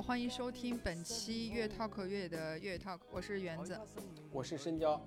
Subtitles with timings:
[0.00, 3.78] 欢迎收听本期越 talk 越野的越野 talk，我是园子，
[4.32, 5.00] 我是深交。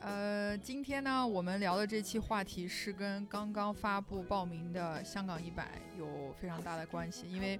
[0.00, 7.58] 呃，今天呢，我们聊的这期话题是跟刚刚发布报名的香港一百有非常大的关系，因为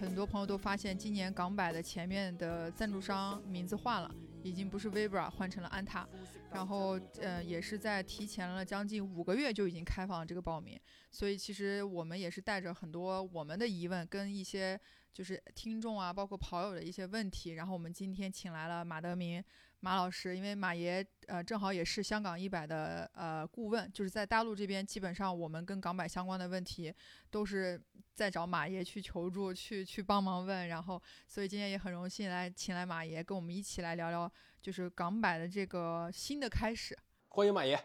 [0.00, 6.08] 很多朋友都发现今年港百的前面的赞助商名字换了，已经不是 Vibra 换成了安踏。
[6.50, 10.80] 然后，呃，也是在提前了将近五个月就已经开放这个报名，
[11.10, 14.80] 所以其实我们也是带着很多我们的疑问，跟一些
[15.18, 19.44] 就是听众啊，包括跑友的一些问题，然后我们今天请来了马德明。
[19.80, 26.94] 马老师，因为马爷呃正好也是香港一百的呃顾问，就是在大陆这边，基本上我们跟港百相关的问题
[27.32, 27.80] 都是
[28.14, 30.68] 在找马爷去求助，去去帮忙问。
[30.68, 34.30] 然后，所以今天也很荣幸来请来马爷，跟我们一起来聊聊，
[34.62, 36.96] 就是港百的这个新的开始。
[37.26, 37.76] 欢迎马爷。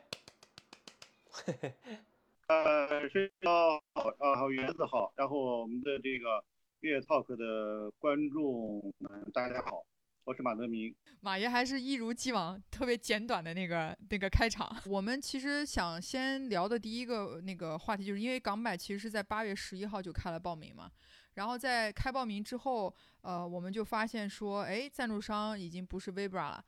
[2.46, 6.44] 呃，是要呃园子好，然后我们的这个
[6.84, 9.86] 月 talk 的观众们大家好。
[10.26, 14.70] 我是马德明，马爷还是一如既往特别简短的那个那个开场。
[14.88, 20.92] 我们其实想先聊的第一个那个话题，就是因为港百其实是在八月十一号就开了报名嘛，
[21.36, 26.66] 然后在开报名之后，呃，我们就发现说，哎，赞助商已经不是 Vibra 了，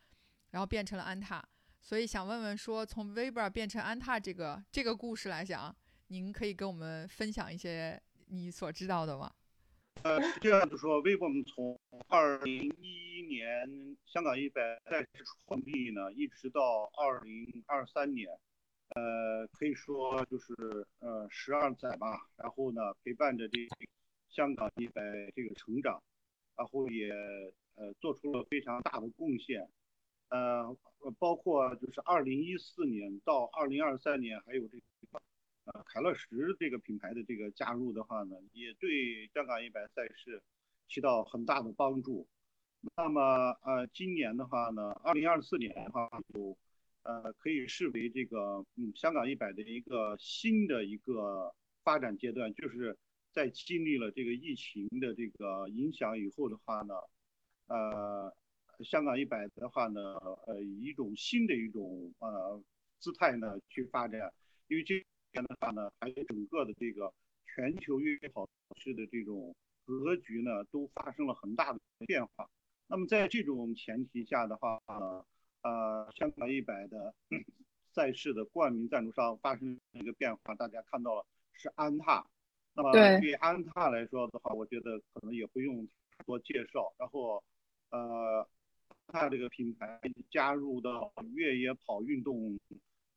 [0.52, 1.43] 然后变成了安踏，
[1.81, 5.75] 所以想问问说，从 Vibra 变成安踏这个这个故事来讲，
[6.08, 9.30] 您可以跟我们分享一些你所知道的吗？
[10.06, 15.09] 呃，这样就说，微博们从二零一一年香港一百赛事
[15.48, 18.30] 创立呢，一直到二零二三年，
[18.89, 20.53] 呃，可以说就是
[20.99, 22.30] 呃十二载吧。
[22.38, 23.67] 然后呢，陪伴着这
[24.30, 25.02] 香港一百
[25.36, 26.04] 这个成长，
[26.55, 27.10] 然后也
[27.73, 29.67] 呃做出了非常大的贡献。
[30.30, 30.77] 呃，
[31.17, 34.83] 包括就是二零一四年到二零二三年，还有这个。
[35.65, 40.43] 呃，凯乐石这个品牌的这个加入的话呢，也对香港一百赛事
[40.87, 42.27] 起到很大的帮助。
[42.95, 43.21] 那么，
[43.64, 46.55] 呃，今年的话呢，二零二四年的话，有
[47.02, 51.52] 呃可以视为这个嗯香港一百的一个新的一个
[51.83, 52.95] 发展阶段，就是
[53.32, 56.93] 在经历了这个疫情的这个影响以后的话呢，
[57.65, 58.32] 呃，
[58.83, 59.99] 香港一百的话呢，
[60.45, 62.64] 呃，以一种新的一种呃
[62.99, 64.32] 姿态呢去发展，
[64.67, 65.03] 因为这。
[65.43, 67.11] 的话呢，还有整个的这个
[67.45, 72.49] 全球越野跑式的这种格局呢，都发生了很大的变化。
[72.87, 75.25] 那么在这种前提下的话呢，
[75.61, 77.13] 呃，香港一百的
[77.93, 82.25] 赛事的冠名赞助商发生一个变化，大家看到了是安踏。
[82.73, 85.87] 那么对安踏来说的话，我觉得可能也不用
[86.25, 86.93] 多介绍。
[86.97, 87.43] 然后，
[87.89, 88.47] 呃，
[89.07, 92.59] 安踏这个品牌加入到越野跑运动，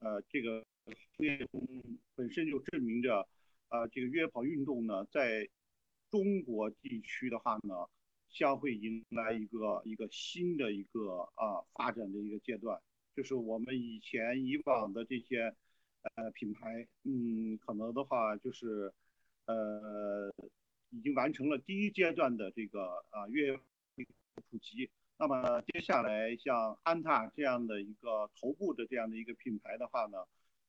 [0.00, 0.64] 呃，这个。
[1.18, 1.48] 越野
[2.14, 3.28] 本身就证明着，
[3.68, 5.48] 呃，这个约跑运动呢，在
[6.10, 7.86] 中国地区的话呢，
[8.30, 12.80] 将会迎来一个一个新的一个啊发展的一个阶段。
[13.14, 15.54] 就是我们以前以往的这些
[16.14, 18.92] 呃品牌，嗯，可能的话就是
[19.46, 20.32] 呃
[20.90, 24.06] 已经完成了第一阶段的这个啊越野
[24.50, 24.88] 普及。
[25.18, 30.18] 那么接下来像安踏这样的一个头部的这样的一个品牌的话呢？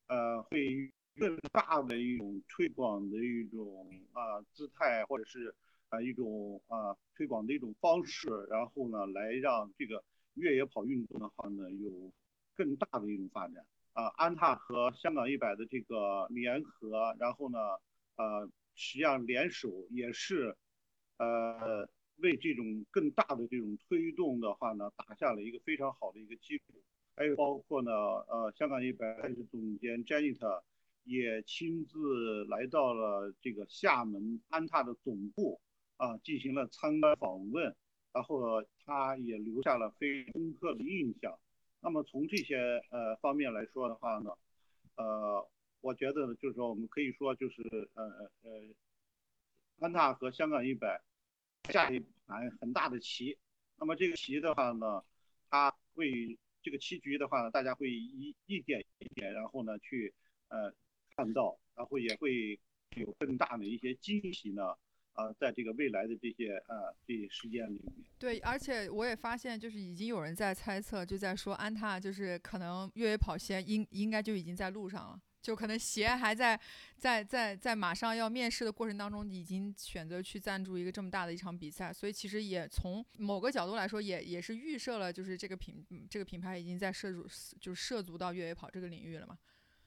[0.09, 5.53] 呃，会更大的一种推广的一种啊姿态，或者是
[5.89, 10.03] 啊一种啊推广的一种方式，然后呢，来让这个
[10.33, 12.11] 越野跑运动的话呢，有
[12.55, 14.07] 更大的一种发展啊。
[14.17, 17.59] 安踏和香港一百的这个联合，然后呢，
[18.15, 20.55] 呃，实际上联手也是
[21.17, 26.63] 呃为这种更大的这种推动的话呢，打下了一个非常好的一个基础。
[27.19, 30.61] 还有包括呢，呃，香港一百赛事总监 Janet
[31.03, 35.59] 也亲自来到了这个厦门安踏的总部
[35.97, 37.75] 啊，进行了参观访问，
[38.13, 41.37] 然后他也留下了非常深刻的印象。
[41.81, 42.55] 那么从这些
[42.89, 44.31] 呃方面来说的话呢，
[44.95, 45.45] 呃，
[45.81, 48.03] 我觉得就是说我们可以说就是呃
[48.43, 48.51] 呃，
[49.81, 51.01] 安踏和香港一百
[51.69, 53.37] 下一盘很大的棋。
[53.75, 55.03] 那么这个棋的话呢，
[55.49, 56.39] 它会。
[56.61, 60.13] 这个棋局的话呢，大家会一一点一点，然后呢去
[60.49, 60.73] 呃
[61.15, 62.59] 看到，然后也会
[62.95, 64.75] 有更大的一些惊喜呢，
[65.13, 67.93] 呃，在这个未来的这些呃这些时间里面。
[68.17, 75.21] 对，而且我也发现，就是已经有人在猜测，就在说安踏就是可能越野跑鞋应应该就已经在路上了。
[75.41, 76.59] 就可能鞋还在，
[76.97, 87.25] 在在在马上要面试的过程当中，已经选择去赞助一个这么大的一场比赛，所以其实也从某个角度来说，也也是预设了，就是这个品这个品牌已经在涉足，
[87.59, 89.37] 就涉足到越野跑这个领域了嘛。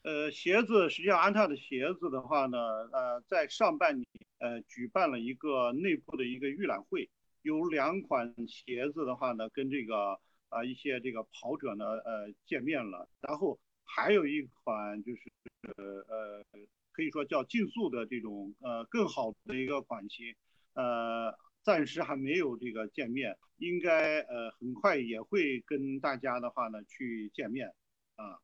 [0.01, 2.57] 呃，鞋子实际上安踏的鞋子的话呢，
[2.91, 4.05] 呃，在上半年
[4.39, 7.09] 呃举办了一个内部的一个预览会，
[7.43, 10.19] 有两款鞋子的话呢，跟这个
[10.49, 15.21] 啊一些这个跑者呢呃见面了，然后还有一款就是
[15.77, 16.45] 呃
[16.91, 20.35] 可以说叫竞速的这种呃更好的一个款型，
[20.73, 27.73] 呃暂时还没有这个见面，应该呃很快也会跟大家的话呢去见面
[28.15, 28.39] 啊，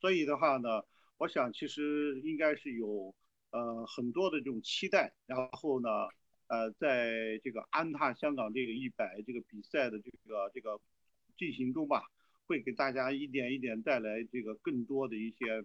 [0.00, 0.84] 所以的话呢，
[1.18, 3.14] 我想其实应该是有
[3.50, 5.88] 呃很多的这种期待，然后呢。
[6.48, 10.78] 呃，在这个安踏香港这个一百这个比赛的这个这个
[11.38, 12.04] 进行中吧，
[12.52, 15.64] 会给大家一点一点带来这个更多的一些，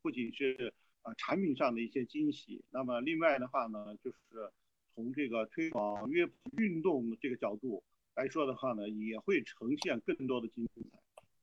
[0.00, 4.16] 不仅是啊产品上的一些惊喜，那么另外的话呢，就是
[4.94, 6.24] 从这个推广约
[6.56, 7.82] 运动这个角度
[8.14, 10.64] 来说的话呢，也会呈现更多的精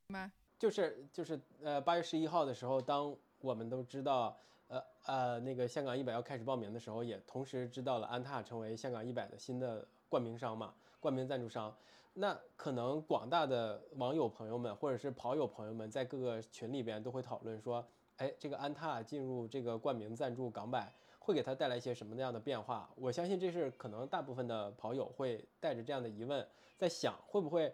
[0.09, 0.31] 彩。
[0.57, 4.39] 就是就是呃八月十一号的时候，当我们都知道。
[4.67, 11.71] 呃呃，那个香港一百要开始报名的时候，也同时知道了安踏成为香港一百的新的冠名商嘛，冠名赞助商。
[12.17, 17.85] 那可能广大的网友朋友们或者是跑友朋友们在各个群里边都会讨论说，
[18.15, 22.89] 哎，这个安踏进入这个冠名赞助港百，会给他带来一些什么样的变化？
[22.95, 26.47] 我相信这是可能大部分的跑友会带着这样的疑问
[26.77, 27.71] 在想，会不会，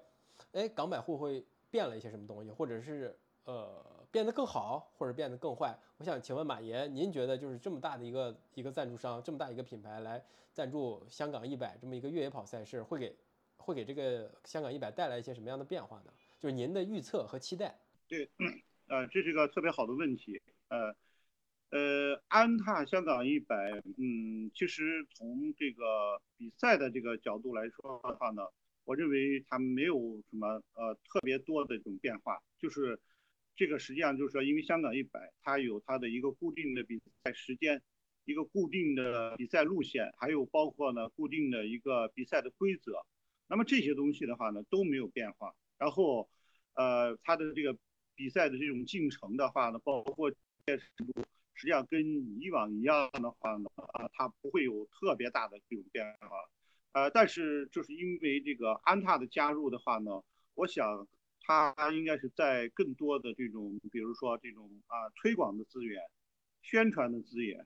[0.54, 3.70] 哎，港百会不会变了一些什么东西，或者是呃？
[4.12, 5.74] 变得更好，或者变得更坏？
[5.96, 10.22] 我想请问马爷，您觉得就是这么大的一个一个赞助商，这么大一个品牌来
[10.52, 13.16] 赞助香港一百这么一个越野跑赛事，会给
[13.62, 16.12] 会给这个香港一百带来一些什么样的变化呢？
[16.40, 17.80] 就是您的预测和期待。
[18.08, 18.30] 对，
[18.88, 20.42] 呃，这是一个特别好的问题。
[20.68, 20.96] 呃，
[21.70, 23.56] 呃，安踏香港一百，
[23.98, 28.42] 嗯，其实从这个比赛的这个角度来说的话呢，
[28.84, 29.96] 我认为它没有
[30.30, 33.00] 什么呃特别多的这种变化，就是。
[33.54, 37.80] 这个实际上就是说，因为香港一百它有它的一个固定的比赛时间，
[38.26, 43.06] 一个固定的比赛路线，还有包括呢固定的一个比赛的规则。
[43.52, 45.54] 那么这些东西的话呢都没有变化。
[45.78, 46.30] 然后，
[46.74, 47.78] 呃，它的这个
[48.16, 50.38] 比赛的这种进程的话呢，包括实
[51.62, 52.02] 际上跟
[52.40, 56.30] 以往一样的话呢，啊，它不会有特别大的这种变化。
[56.94, 60.24] 呃，但是就是因为这个安踏的加入的话呢，
[60.56, 61.08] 我想。
[61.44, 66.00] 它应该是在更多的这种，比如说这种啊推广的资源、
[66.62, 67.66] 宣传的资源，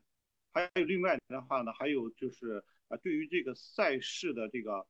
[0.53, 4.87] 还有另外的话呢，还有就是啊对于这个赛事的这个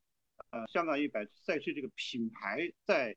[0.50, 3.16] 呃香港一百赛事这个品牌在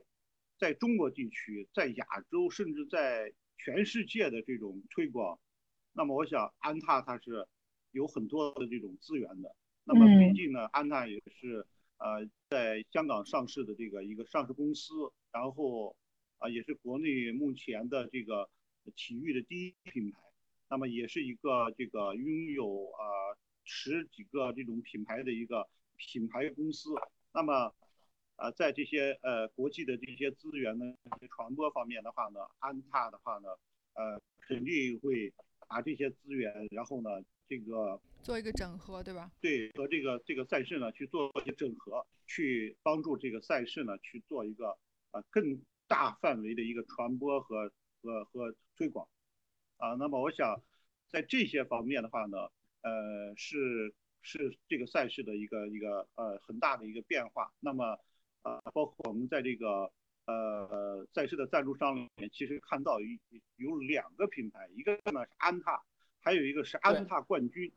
[0.57, 5.39] 在中国地区、在亚洲甚至在全世界的这种推广，
[5.93, 7.47] 那么我想安踏它是
[7.91, 9.55] 有很多的这种资源的。
[9.83, 11.65] 那么毕竟呢，安踏也是。
[12.01, 15.93] 呃，在香港上市的这个一个上市公司，然后
[16.37, 18.49] 啊，也是国内目前的这个
[18.95, 20.17] 体育的第一品牌，
[20.69, 23.03] 那么也是一个这个拥有啊
[23.65, 25.67] 十几个这种品牌的一个
[25.99, 26.89] 品牌公司，
[27.31, 27.75] 那么
[28.37, 30.95] 啊，在这些呃国际的这些资源的
[31.35, 33.49] 传播方面的话呢，安踏的话呢，
[33.93, 35.31] 呃，肯定会
[35.67, 37.09] 把这些资源，然后呢。
[37.49, 39.31] 这个做一个整合，对吧？
[39.41, 44.77] 对，和这个这个赛事呢去做一些整合，去帮助这个赛事呢去做一个
[45.09, 47.71] 啊更大范围的一个传播和
[48.03, 49.09] 和和推广，
[49.77, 50.61] 啊，那么我想
[51.07, 52.37] 在这些方面的话呢，
[52.81, 57.51] 呃，是是这个赛事的一个一个呃很大的一个变化。
[57.59, 57.99] 那么
[58.43, 59.91] 呃，包括我们在这个
[60.25, 63.07] 呃赛事的赞助商里面，其实看到有
[63.57, 65.81] 有两个品牌，一个呢是安踏。
[66.21, 67.71] 还有一个是安踏冠军，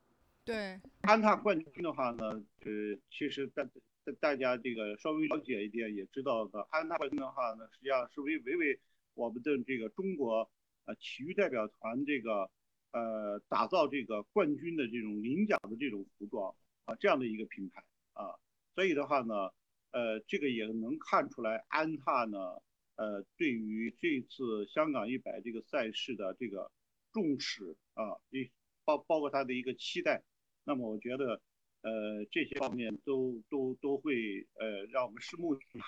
[0.45, 3.63] 对，安踏冠军的话呢，呃，其实大
[4.05, 8.81] 大大家这个稍微了解一点也知道的，安踏冠军的话呢，实际上是为为为
[9.15, 10.51] 我们的这个中国
[10.87, 12.51] 呃体育代表团这个
[12.93, 17.83] 呃打造这个冠军的这种领奖的这种服装啊这样的一个品牌
[18.13, 18.39] 啊，
[18.75, 19.51] 所以的话呢，
[19.91, 22.63] 呃，这个也能看出来安踏呢，
[22.97, 26.71] 呃，对于这次香港一百这个赛事的这个。
[27.15, 28.51] 重视啊，一
[28.87, 30.23] 包包括他的一个期待，
[30.65, 31.43] 那么我觉得，
[31.83, 35.81] 呃，这些方面都都都会呃让我们拭目以待。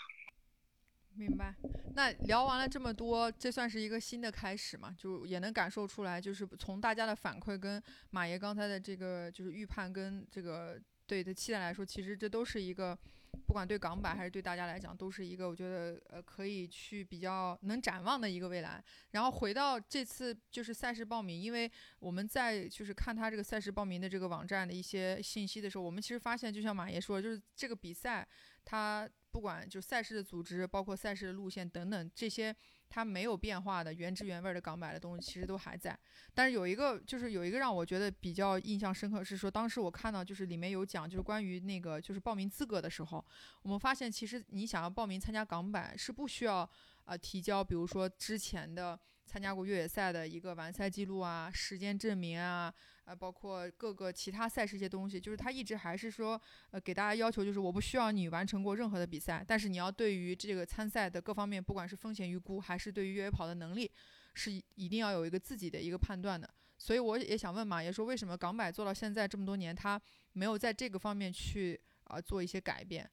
[1.16, 1.54] 明白。
[1.94, 4.94] 那聊完了这么多，这算是一个新的开始嘛？
[4.98, 12.98] 就也能感受出来，就是从大家的反馈跟马爷刚才的这个就是预判跟这个对的期待来说，其实这都是一个。
[13.46, 18.82] 不管对港版还是对大家来讲，都是一个我觉得呃可以去比较能展望的一个未来。
[19.10, 28.26] 然后回到这次就是赛事报名，因为我们在就是看他这个赛事报名的这个网站的一些信息的时候，我们其实发现，就像马爷说，就是这个比赛
[28.64, 32.54] 它不管就赛事的组织，包括赛事的路线等等这些，
[32.88, 35.98] 它没有变化的原汁原味的港百的东西，其实都还在。
[36.32, 43.24] 但是有一个，就是有一个让我觉得比较印象深刻，是说当时我看到就是里面有讲，就是关于那个就是报名资格的时候，
[43.62, 46.70] 我们发现其实你想要报名参加港百是不需要
[47.06, 52.72] 呃提交，比如说之前的参加过越野赛的一个完赛记录啊、时间证明啊。
[53.04, 63.90] 啊，包括各个其他赛事一些东西，就是他一直还是说，呃，给大家要求就是我不需要你完成过任何的比赛，但是你要对于这个参赛的各方面，不管是风险预估还是对于越野跑的能力，
[64.32, 66.48] 是一定要有一个自己的一个判断的。
[66.78, 70.00] 所以我也想问马爷说，为什么港百做到现在这么多年，他
[70.32, 73.10] 没有在这个方面去啊做一些改变？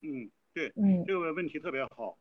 [0.00, 2.16] 嗯，对，嗯，这个问题特别好。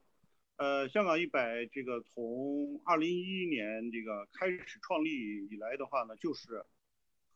[0.58, 6.62] 呃，香港一百这个从二零一一年这个开始创立以来的话呢，就是。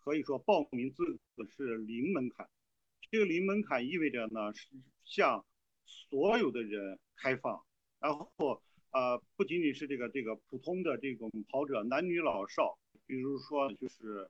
[0.03, 1.03] 可以说报名资
[1.35, 2.49] 格是零门槛，
[3.09, 4.67] 这个零门槛意味着呢是
[5.05, 5.45] 向
[5.85, 7.63] 所有的人开放，
[7.99, 14.29] 然后呃不仅仅是这个这个普通的这种跑者，男女老少，比如说就是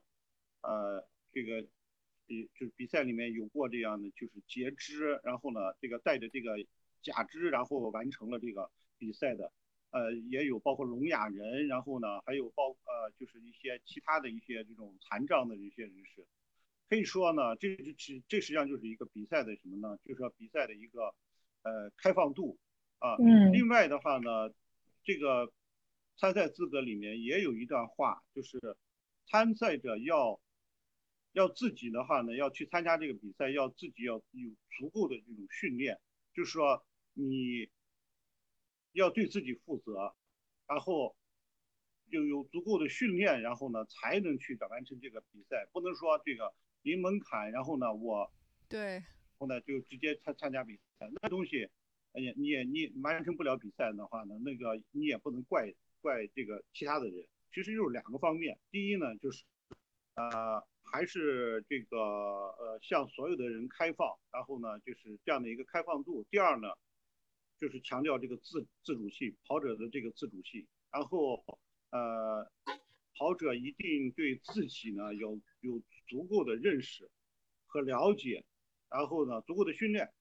[0.62, 1.66] 呃这个
[2.28, 6.56] 比就是比赛里面有过这样的就是截肢，然后呢这个带着这个
[7.02, 9.52] 假肢然后完成了这个比赛的。
[9.94, 16.26] 呃，也有包括聋哑人，然后呢，还有包呃，就是一些其他的一些这种残障的一些人士，
[16.90, 20.00] 可以说呢，这这这实际上就是一个比赛的什么呢？
[20.04, 21.14] 就是说比赛的一个
[21.62, 22.58] 呃开放度
[22.98, 23.18] 啊。
[23.20, 23.54] 嗯。
[23.54, 24.52] 另外的话呢，
[25.04, 25.54] 这个
[26.18, 28.60] 参赛资格里面也有一段话，就是
[29.28, 30.42] 参赛者要
[31.34, 36.00] 要自己的话呢，要去参加这个比赛，要自己要有足够的这种训练，
[36.34, 36.84] 就是说
[37.14, 37.70] 你。
[38.94, 40.16] 要对自己负责，
[40.68, 41.16] 然后
[42.12, 45.68] 就有足够的训练，然后呢才能去完成这个比赛。
[45.72, 48.32] 不能说这个零门槛，然后呢我
[48.70, 49.04] 对，然
[49.40, 51.68] 后呢就直接参参加比赛，那东西，
[52.14, 57.28] 哎呀，你也你完成不了比赛的话呢，那个你也不能怪怪这个其他的人。
[57.52, 59.44] 其实就是两个方面，第一呢就是，
[60.16, 66.24] 呃，还是这个呃向所有的人开放，然后呢就是这样的一个开放度。
[66.30, 66.68] 第二呢。
[67.64, 71.42] 就是强调这个自自主性，跑者的这个自主性，然后
[71.92, 72.46] 呃，
[73.16, 77.10] 跑者一定对自己呢有有足够的认识
[77.66, 78.44] 和了解，
[78.90, 80.12] 然后呢足够的训练，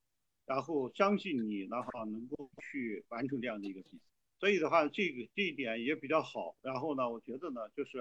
[0.47, 4.05] 然后相信你的话能够去完成这样的一个比赛。
[4.39, 6.57] 所以的话，这个这一点也比较好。
[6.63, 7.99] 然后呢，我觉得呢，就是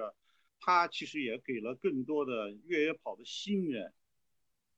[0.60, 3.91] 他其实也给了更多的越野跑的新人。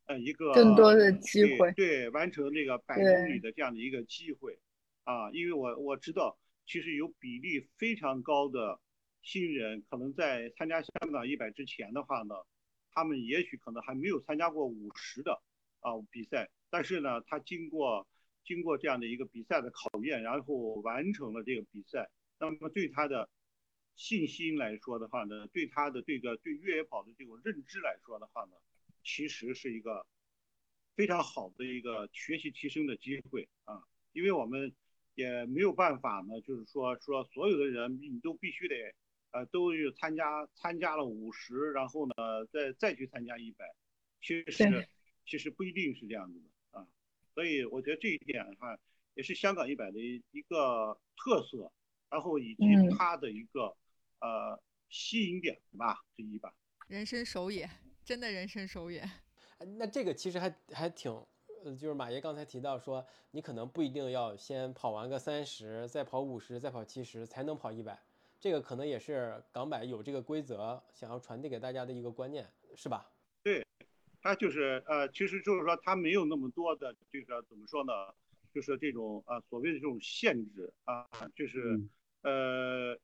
[0.05, 4.59] 呃，一个更多的机会，对，完成这个百公里的这样的一个机会，
[5.05, 8.81] 啊，因为我我知道，其实有比例非常高的
[9.21, 12.35] 新人，可能在参加香港一百之前的话呢，
[12.91, 15.41] 他们也许可能还没有参加过五十的
[15.79, 18.05] 啊比赛，但是呢，他经过
[18.43, 23.29] 经过这样的一个比赛的考验，然后完成了这个比赛，那么对他的
[23.95, 28.51] 信心来说的话呢，对他的这个对越野跑的这种认知来说的话呢。
[29.03, 30.05] 其实是一个
[30.95, 33.83] 非常好的一个学习提升的机会啊，
[34.13, 34.73] 因为我们
[35.15, 38.93] 也没有办法呢，就是说说所有的人你都必须得
[39.31, 42.13] 呃都去参加参加了五十，然后呢
[42.51, 43.65] 再再去参加一百，
[44.21, 44.87] 其实
[45.25, 46.87] 其实不一定是这样子的啊，
[47.33, 48.77] 所以我觉得这一点的话
[49.15, 51.71] 也是香港一百的一个特色，
[52.09, 52.63] 然后以及
[52.97, 53.75] 它的一个
[54.19, 56.55] 呃吸引点吧之一吧，
[56.87, 57.82] 人生首演。
[58.05, 59.09] 真的人生首演，
[59.77, 61.09] 那这个其实还还挺，
[61.63, 67.97] 呃，就是马爷刚才提到说，你可能不一定要先跑完个三十，再跑五十，再跑七十，才能跑一百，
[68.41, 72.45] 这个可能也是港百有这个规则想要传递给大家的一个观念，
[72.75, 73.09] 是吧？
[73.41, 73.65] 对，
[74.21, 77.93] 他就是呃，其实就是说他没有那么多的这个怎么说呢，
[78.53, 81.79] 就是这种呃所谓的这种限制啊，就是
[82.23, 82.99] 呃，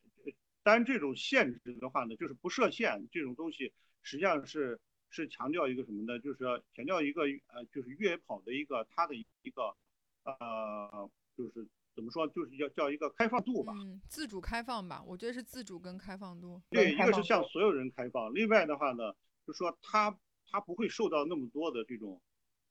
[0.62, 4.78] 当然这种限制的话呢，就是不设限这种东西，实际上是。
[5.12, 6.20] 是强调一个什么呢？
[6.20, 6.44] 就是
[6.76, 9.76] 强调一个呃，就是越野跑的一个它的一个
[10.24, 13.74] 呃，就是怎么说，就是要叫一个开放度吧。
[13.76, 16.62] 嗯，自主开放吧，我觉得是自主跟开放度。
[16.70, 19.14] 对，一个是向所有人开放，另外的话呢，
[19.48, 20.16] 就说它
[20.52, 22.22] 它不会受到那么多的这种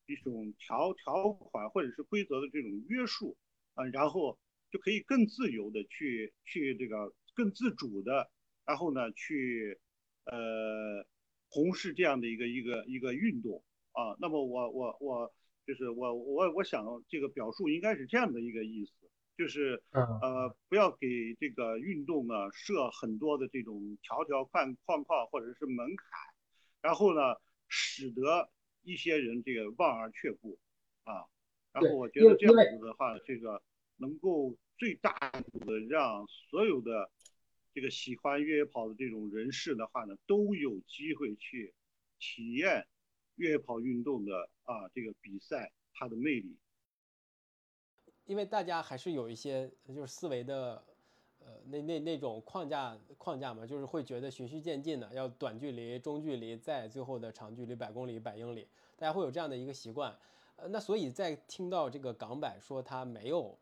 [0.05, 3.35] 一种条条款或者是规则的这种约束
[3.73, 4.39] 啊，然后
[4.71, 8.31] 就可以更自由的去去这个更自主的，
[8.65, 9.77] 然后呢去
[10.23, 11.05] 呃。
[11.49, 13.63] 从事这样的一个一个一个运动。
[13.91, 15.33] 啊，那么我我我
[15.65, 18.93] 就是我我我想这个表述应该是这样的一个意思，
[19.35, 26.07] 就是呃不要给这个运动呢设很多的这种条条框框框或者是门槛，
[26.81, 27.35] 然后呢
[27.67, 28.49] 使得
[28.83, 30.57] 一些人这个望而却步
[31.03, 31.25] 啊，
[31.73, 33.61] 然后我觉得这样子的话，这个
[33.97, 37.09] 能够最大的让所有的
[37.79, 41.73] 这个喜欢越野跑的这种人士的话呢，都有机会去
[42.19, 42.85] 体验
[43.35, 46.57] 越野跑运动的啊这个比赛它的魅力。
[48.25, 50.83] 因为大家还是有一些就是思维的，
[51.39, 58.67] 呃，那那那种框架框架嘛，就是会觉得循序渐进的，要短距离、中距离，再最后的长距离，百公里、百英里，
[58.97, 60.13] 大家会有这样的一个习惯。
[60.57, 63.57] 呃，那所以在听到这个港百说它没有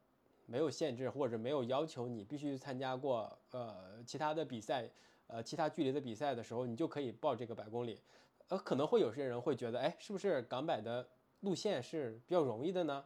[0.48, 4.90] 没有限制，或者没有要求你必须参加过呃其他的比赛，
[5.28, 8.00] 呃其他距离的比赛的时候，你就可以报这个百公里。
[8.48, 11.08] 呃，可能会有些人会觉得，哎，是不是港百的
[11.42, 13.06] 路线是比较容易的呢？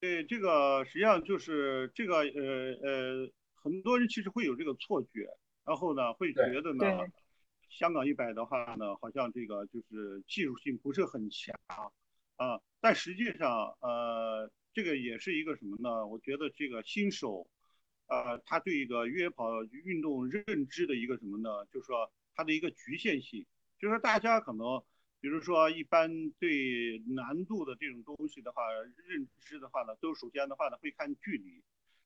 [0.00, 2.24] 对，这个实际上就是这个呃
[2.82, 5.28] 呃，很多人其实会有这个错觉，
[5.64, 7.06] 然后呢会觉得呢，
[7.68, 11.54] 香港一百的话呢，好像这个就是技术性不是很强
[12.36, 16.06] 啊，但实际上呃，这个也是一个什么呢？
[16.06, 17.46] 我觉得这个新手，
[18.06, 21.66] 呃，他对一个越野跑运动认知的一个什么呢？
[21.72, 23.46] 就是说他的一个局限性，
[23.78, 24.82] 就是说大家可能。
[25.22, 28.62] 比如说，一般对难度的这种东西的话，
[29.06, 31.62] 认知的话呢，都首先的话呢会看距离，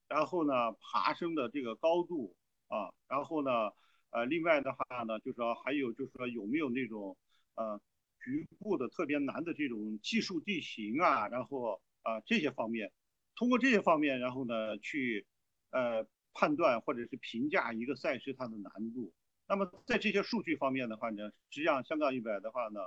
[0.09, 2.35] 然后呢爬升的这个高度
[2.67, 3.71] 啊，然后呢，
[4.11, 7.17] 呃，另外的话呢，就是说还有就是说有没有那种
[7.55, 7.81] 呃
[8.21, 12.93] 局部的特别难的这种技术地形啊，然后啊这些方面，
[13.35, 15.27] 通过这些方面，然后呢去
[15.71, 19.13] 呃判断或者是评价一个赛事它的难度。
[19.49, 22.81] 那么在这些数据方面的话呢，实际上香港一百的话呢。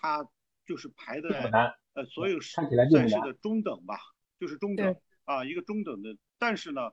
[0.00, 0.24] 它
[0.64, 1.28] 就是排的
[1.94, 3.98] 呃所有赛事的中等吧，
[4.38, 4.94] 就是中等
[5.24, 6.92] 啊一个中等的，但是呢，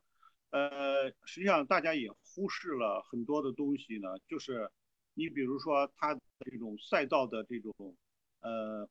[0.49, 4.71] 呃实际上大家也忽视了很多的东西呢，就是
[5.13, 7.95] 你比如说它这种赛道的这种
[8.39, 8.89] 呃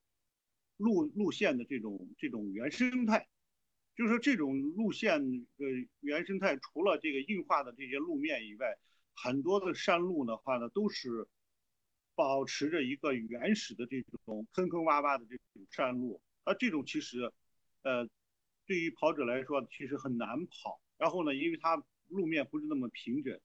[0.77, 3.29] 路路线的这种这种原生态，
[3.97, 5.65] 就是说这种路线的
[6.01, 8.79] 原生态除了这个硬化的这些路面以外，
[9.15, 11.29] 很多的山路的话呢都是。
[12.17, 17.33] 保持着一个原始的这种坑坑洼洼的这种山路，那，这种其实，
[17.83, 18.09] 呃，
[18.67, 20.81] 对于跑者来说其实很难跑。
[20.97, 23.41] 然后呢，因为它路面不是那么平整，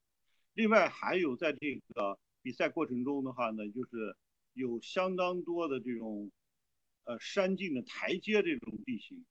[0.53, 4.15] 另外还有在这个比赛过程中的话呢，就是
[4.53, 6.29] 有相当多的这种，
[7.09, 9.25] 呃，山径的台阶这种地形。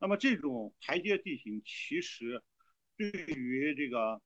[0.00, 2.42] 那么这种台阶地形其实
[2.96, 4.20] 对于这个。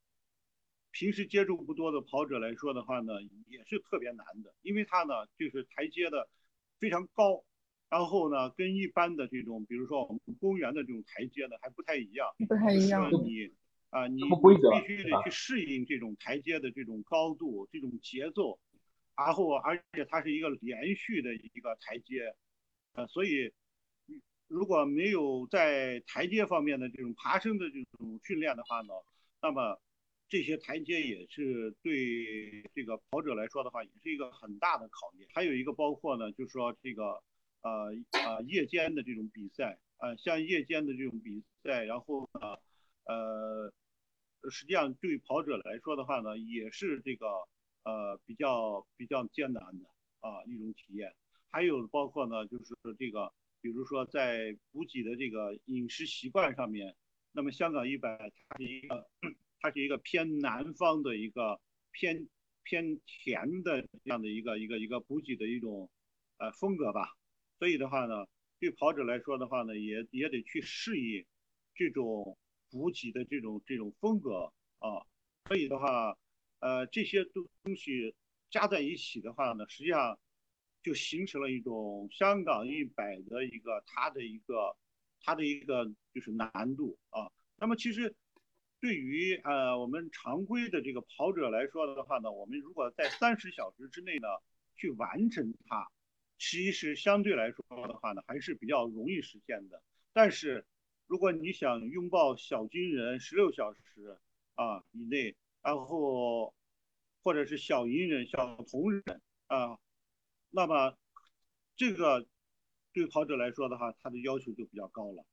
[0.97, 3.15] 平时接触不多的跑者来说的话呢，
[3.49, 6.29] 也是特别难的，因为它呢就是台阶的
[6.79, 7.45] 非常高，
[7.91, 13.11] 然后呢跟一般的这种，比如说我们公园的这种台阶呢还不太一样，不太一样。
[13.11, 13.53] 你
[13.91, 18.61] 啊，你必须得去适应这种台阶的这种高度、这种节奏，
[19.17, 22.37] 然后而且它是一个连续的一个台阶，
[22.95, 23.53] 呃，所以
[24.49, 28.95] 如果没有在台阶方面的这种爬升的这种训练的话呢，
[29.41, 29.81] 那么。
[30.27, 35.29] 这些台阶也是对这个跑者来说的话，也是一个很大的考验。
[35.33, 37.23] 还有一个包括呢，就是说这个
[37.61, 42.57] 呃呃夜间的这种比赛，呃像夜间的这种比赛，然后呢
[43.05, 43.73] 呃
[44.51, 47.27] 实际上对跑者来说的话呢，也是这个
[47.85, 49.85] 呃比较比较艰难的
[50.21, 51.15] 啊一种体验。
[51.55, 56.97] 还有包括呢，就是这个比如说在补给的这个饮食习惯上面，
[57.31, 59.09] 那么香港一百它是一个。
[59.61, 61.59] 它是一个偏南方的一个
[61.91, 62.29] 偏
[62.65, 65.89] 偏甜的这样的一个一个一个补给的一种
[66.37, 67.17] 呃风格吧，
[67.59, 68.27] 所以的话呢，
[68.61, 71.25] 对跑者来说的话呢，也也得去适应
[71.75, 72.37] 这种
[72.71, 75.07] 补给的这种这种风格啊，
[75.47, 76.15] 所以的话，
[76.59, 78.15] 呃，这些东东西
[78.51, 80.19] 加在一起的话呢，实际上
[80.85, 84.77] 就形成了一种香港一百的一个它的一个
[85.21, 88.15] 它的一个就是难度啊，那么其实。
[88.81, 94.29] 对于呃我们常规的这个跑者来说的话呢，我们如果在三十小时之内呢
[94.77, 95.89] 去完成它，
[96.39, 99.83] 其实相对来说的话呢还是比较容易实现的。
[100.13, 100.67] 但是
[101.07, 104.19] 如果你想拥抱小金人十六小时
[104.55, 106.55] 啊以内，然后
[107.23, 109.03] 或者是小银人、小铜人
[109.47, 109.79] 啊，
[110.55, 110.97] 那么
[111.77, 112.25] 这个
[112.93, 115.27] 对跑者来说的话，他的要求就比较高了。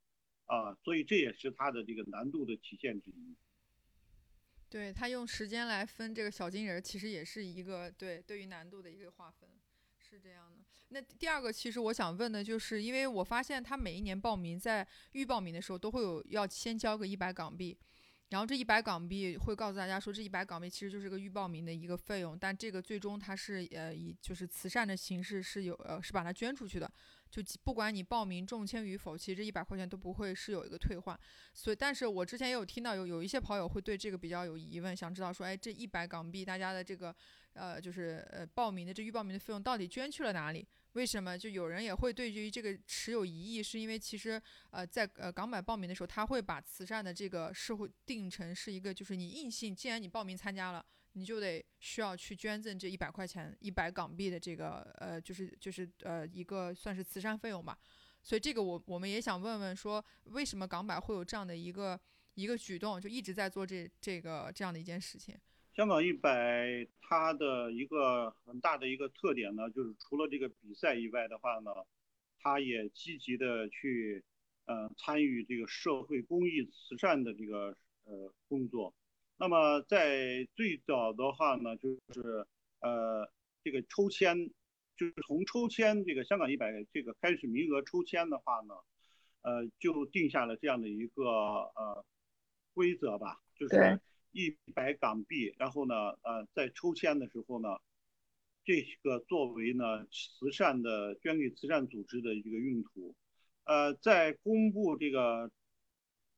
[0.45, 3.36] 啊，所以这也是它的这个难度的体现之一。
[4.67, 9.49] 对他用时间来分这个小金人，其实也是一个对对于难度的一个划分，
[9.99, 10.63] 是这样的。
[10.89, 17.77] 那第二个，其实我想问的就是，因为我发现他每一年报名在预报名的时候都会有要先交个一百港币，
[18.32, 26.89] 然后这一百港币会告诉大家说，这一百港币其实就是个预报名的一个费用，但这个最终它是呃以就是慈善的形式是有呃是把它捐出去的，
[27.30, 31.20] 就不管你报名中签与否，其实这一百块钱都不会是有一个退换。
[31.54, 37.13] 所以，但是我之前也有听到有有一些跑友会对这个比较有疑问，想知道说，哎，这一百港币大家的这个
[37.52, 40.65] 呃就是呃报名的这预报名的费用到底捐去了哪里？
[40.93, 43.63] 为什么就有人也会对于这个持有疑义？
[43.63, 57.77] 是因为其实，呃，在呃港版报名的时候，他会把慈善的这个是会定成是一个，就是你硬性，既然你报名参加了，你就得需要去捐赠这一百块钱、一百港币的这个，呃，就是就是呃一个算是慈善费用吧。
[58.21, 61.99] 所以这个我我们也想问问说，为什么港版会有这样的一个
[62.34, 65.39] 一个举动，就一直在做这这个这样的一件事情？
[65.73, 71.71] 香港一百，它的一个很大的一个特点呢，就是除了这个比赛以外的话呢，
[72.39, 74.21] 它也积极的去，
[74.65, 78.93] 呃，参与这个社会公益慈善的这个呃工作。
[79.38, 82.45] 那么在最早的话呢，就是
[82.81, 83.31] 呃
[83.63, 84.51] 这个抽签，
[84.97, 88.75] 就是从抽签这个香港一百这个开始名额抽签的话呢，
[89.41, 92.05] 呃就定下了这样的一个呃
[92.73, 94.01] 规则吧，就是。
[94.32, 97.67] 一百港币，然后呢，呃，在抽签的时候呢，
[98.63, 103.13] 这个作为呢慈善的捐给慈善组织的一个用途，
[103.65, 105.52] 呃，在公布这个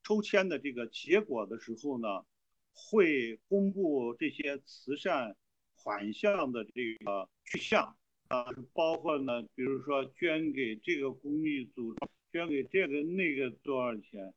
[0.03, 2.25] 抽签的这个结果的时候呢，
[2.73, 5.36] 会公布这些慈善
[5.75, 7.95] 款项的这个去向，
[8.29, 11.95] 啊，包括呢，比如说捐给这个公益组，
[12.32, 14.34] 捐给这个那个多少钱，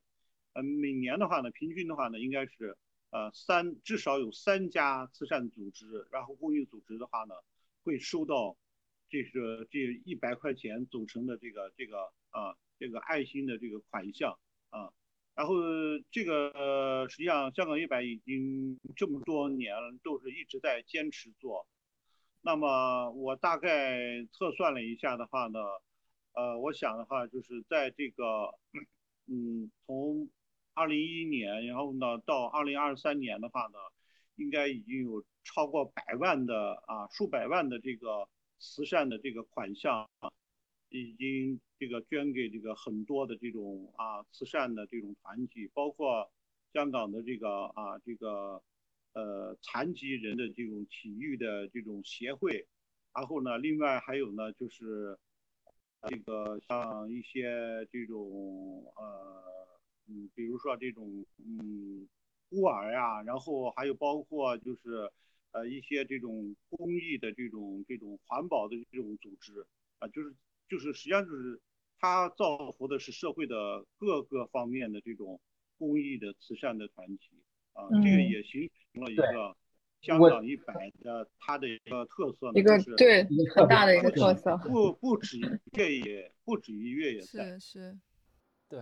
[0.52, 2.76] 呃，每年的话呢，平均的话呢，应该是。
[3.10, 7.34] 呃，三至少有三家慈善组织，然后公益组织的话呢，
[7.82, 8.58] 会收到
[9.08, 14.36] 这个这一百块钱组成的这个这个啊这个爱心的这个款项
[14.70, 14.92] 啊，
[15.34, 15.54] 然后
[16.10, 21.66] 这个实际上香港一百已经这么多年了，都是一直在坚持做。
[22.42, 25.60] 那么我大概测算了一下的话呢，
[26.32, 28.52] 呃，我想的话就是在这个
[29.26, 30.28] 嗯从。
[30.76, 33.78] 二零一一年，然后呢，到二零二三年的话呢，
[34.34, 40.06] 应该已经有超过百万的啊，数百万的这个慈善的这个款项，
[40.90, 46.30] 已经这个捐给这个很多的这种啊慈善的这种团体，包括
[46.74, 48.62] 香港的这个啊这个
[49.14, 52.66] 呃残疾人的这种体育的这种协会，
[53.14, 55.18] 然后呢，另外还有呢就是
[56.02, 59.65] 这个像一些这种呃。
[60.08, 62.06] 嗯，比如说这种嗯
[62.48, 65.10] 孤儿呀，然后还有包括就是
[65.52, 69.66] 呃一些这种公益的这种这种环保的这种组织
[69.98, 70.34] 啊，就是
[70.68, 71.60] 就是实际上就是
[71.98, 75.40] 他造福的是社会的各个方面的这种
[75.78, 77.30] 公益的慈善的团体
[77.72, 79.56] 啊，这个也形成了一个
[80.02, 85.38] 香港一百的它的一个特色，一个对很大的一个特色， 不不止
[85.72, 87.98] 越野，不止于越野赛，是是，
[88.68, 88.80] 对。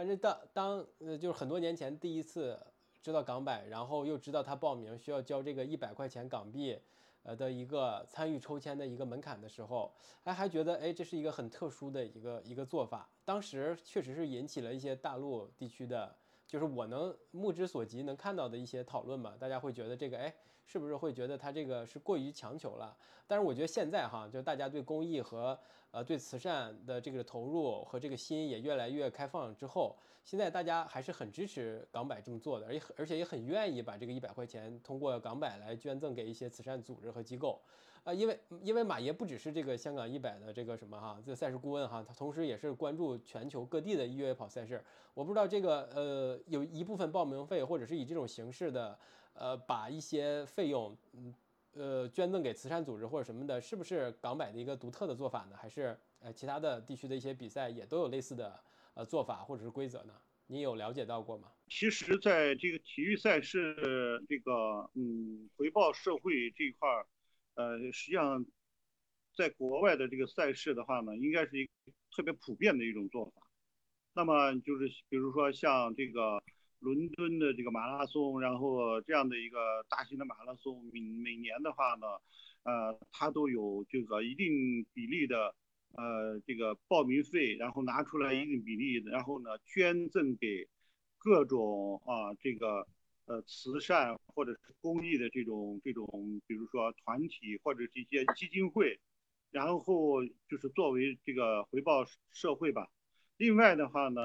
[0.00, 2.58] 反正当当呃，就是很多年前第一次
[3.02, 6.78] 知道港百，然后又知道他报名需要交这个一百块钱港币，
[7.22, 9.92] 呃的一个参与抽签的一个门槛的时候，
[10.24, 13.10] 哎，还觉得哎，这是一个很特殊的一个一个做法。
[13.26, 16.16] 当时确实是引起了一些大陆地区的，
[16.50, 19.34] 就是我能目之所及能看到的一些讨论嘛。
[19.38, 20.34] 大家会觉得这个哎，
[20.66, 22.96] 是不是会觉得他这个是过于强求了？
[23.28, 25.56] 但是我觉得现在哈，就大家对公益和
[25.92, 37.60] 呃，对慈善的这个投入和这个心也越来越开放之后，现在大家还是很支持港百这么做的，而且而且也很愿意把这个一百块钱通过港百来捐赠给一些慈善组织和机构，
[38.04, 44.82] 啊，因为因为马爷不只是这个香港一百的这个什么哈，这赛事顾问哈，他同时也是关注全球各地的越野跑赛事。
[45.14, 48.98] 我不知道这个呃，有一部分报名费或者是以这种形式的，
[49.34, 51.34] 呃，把一些费用嗯。
[51.74, 55.56] 呃，捐赠给慈善组织或者什么的，是不是港百的一个独特的做法呢？
[55.56, 58.60] 还是呃其他的地区的一些比赛也都有类似的
[58.94, 60.12] 呃做法或者是规则呢？
[60.48, 61.46] 你有了解到过吗？
[61.68, 67.06] 其实，在这个体育赛事这个嗯回报社会这一块儿，
[67.60, 68.46] 呃，实际上
[69.36, 71.70] 在国外的这个赛事的话呢，应该是一个
[72.16, 73.42] 特别普遍的一种做法。
[74.14, 76.42] 那么就是比如说像这个。
[76.82, 82.06] 伦敦的这个马拉松，然后这样的一个大型的马拉松，每每年的话呢，
[82.62, 85.54] 呃，它都有这个一定比例的，
[85.92, 90.70] 呃，这个报名费，然后拿出来一定比例，然后呢，捐赠给
[91.18, 92.88] 各种啊这个
[93.30, 98.98] 呃慈善或者是公益的这种这种，比如说团体或者这些基金会，
[99.50, 102.88] 然后就是作为这个回报社会吧。
[103.36, 104.20] 另外的话呢。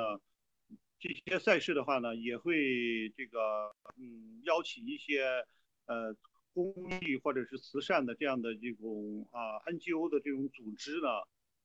[0.97, 5.45] 这些赛事的话呢，也会这个嗯邀请一些
[5.85, 6.15] 呃
[6.53, 11.09] 公益或者是慈善的这样的这种啊 NGO 的这种组织呢，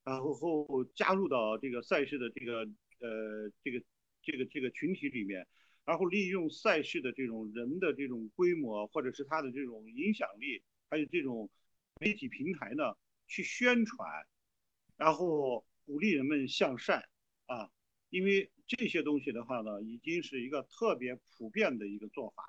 [0.05, 3.83] 然后后加入到这个赛事的这个呃这个
[4.21, 5.47] 这个这个群体里面，
[5.85, 11.51] 然后利用赛事的这种人的这种规模或者是他的这种影响力，还有这种
[12.01, 14.27] 媒体平台呢，去宣传，
[14.97, 17.09] 然后鼓励人们向善
[17.47, 17.71] 啊，
[18.11, 18.51] 因为。
[18.79, 22.45] 这些东西的话呢，已经是一个特别普遍的一个做法，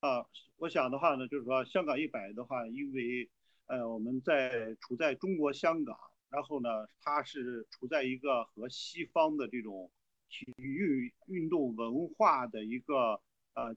[0.00, 3.30] 啊，我想的话呢，就是说香港一百的话，因为
[3.66, 5.96] 呃我们在处在中国香港，
[6.28, 9.92] 然后呢，它是处在一个和西方的这种
[10.30, 13.20] 体育运动文化的一个
[13.54, 13.76] 呃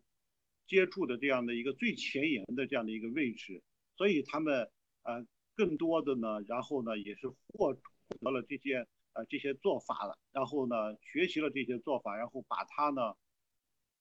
[0.67, 3.61] 接触的这样的一个最前沿的这样的一个位置，
[3.97, 4.69] 所以他们
[5.01, 8.87] 呃更多的呢，然后呢也是获得了这些。
[9.15, 13.13] 呃，这些做法了，然后呢，学习了这些做法，然后把它呢，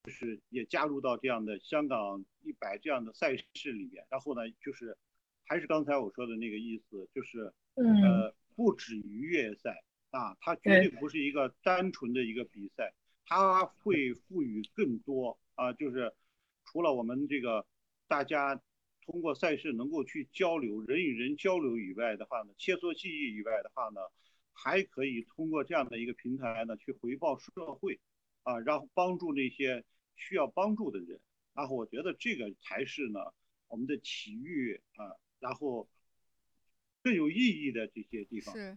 [0.05, 4.97] 就是也加入到这样的香港一百这样的赛事里面，然后呢，就是
[5.45, 12.95] 还是刚才我说的那个意思，就是呃，不止于越野赛啊，它绝对不是一个单纯的一个比赛，
[13.27, 16.15] 它会赋予更多啊，就是
[16.65, 17.67] 除了我们这个
[18.07, 18.63] 大家
[19.05, 24.01] 通过赛事能够去交流，人与人交流以外的话呢，切磋技艺以外的话呢。
[24.55, 27.99] 还可以通过这样的一个平台呢，去回报社会，
[28.43, 29.83] 啊，然后帮助那些
[30.15, 31.19] 需要帮助的人。
[31.55, 33.19] 然后我觉得这个才是呢，
[33.69, 35.89] 我们的体育啊，然后
[37.03, 38.55] 更有意义的这些地方。
[38.55, 38.77] 是，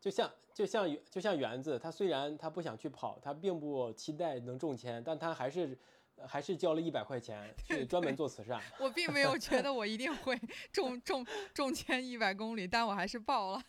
[0.00, 5.78] 就像就像就像园子，他虽然他不想去跑，他并不期待能中签，但他还是
[6.26, 8.60] 还是交了一百块钱去专门做慈善。
[8.80, 10.40] 我并没有觉得我一定会
[10.72, 13.62] 中中中签一百公里，但我还是报了。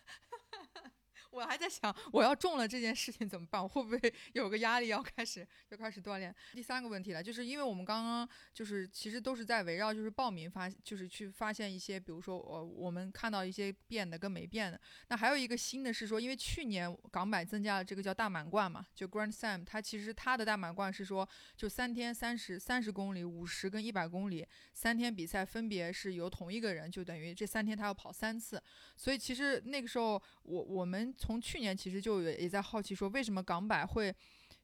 [1.31, 3.63] 我还在想，我要中了这件事情怎么办？
[3.63, 6.35] 我会不会 有个压力要开始要开始锻炼？
[6.51, 14.79] 第三个问题了，就是因为我们刚刚就是其实都是在围绕就是报名发，就是去发现一些，比如说我我们看到一些变的跟没变的。
[15.07, 28.61] 那还有一个新的是说，因为去年港百增加了这个叫大满贯嘛，就 Grand Slam，它其实它的大满贯是说就三天三十三十公里、五十跟一百公里三天比赛分别是由同一个人，就等于这三天他要跑三次。
[28.97, 31.15] 所以其实那个时候我我们。
[31.21, 34.13] 从去年其实就也在好奇说，为什么港百会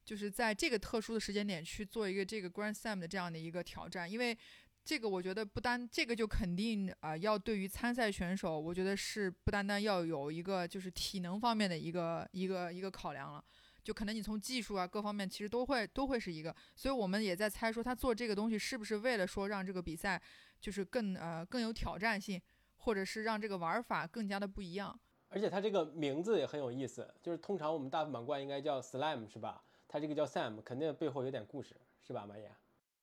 [0.04, 4.10] 就是在这个特殊的时间点去做一个这个 Grand Slam 的这样的一个挑战？
[4.10, 4.36] 因为
[4.84, 13.44] 这个我觉得不单这个就肯定啊，要对于参赛选手，我觉得是不单单要有一个就是体能方面的一个一个一个考量了，
[13.84, 16.54] 就可能你从技术啊各方面其实都会都会是一个。
[16.74, 20.20] 所以我们也在猜说，他做这个东西是不是为了说让这个比赛
[20.58, 22.40] 就是更呃更有挑战性，
[22.78, 24.98] 或者是让这个玩法更加的不一样。
[25.30, 29.62] 而且它这个名字也很有意思，就是通常我们大满贯应该叫 Slam 是吧？
[29.86, 32.50] 它这个叫 Sam，肯定背后有点故事，是吧，马岩？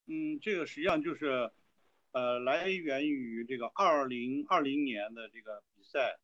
[0.07, 1.51] 嗯，这个实际上就是，
[2.13, 6.17] 呃，来源于这个二零二零年的这个比赛，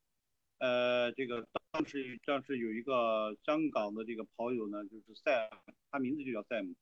[0.58, 5.50] 呃，这个当时当时有一个香港的这个跑友呢，就是 Sam，
[5.92, 6.74] 他名字就叫 Sam，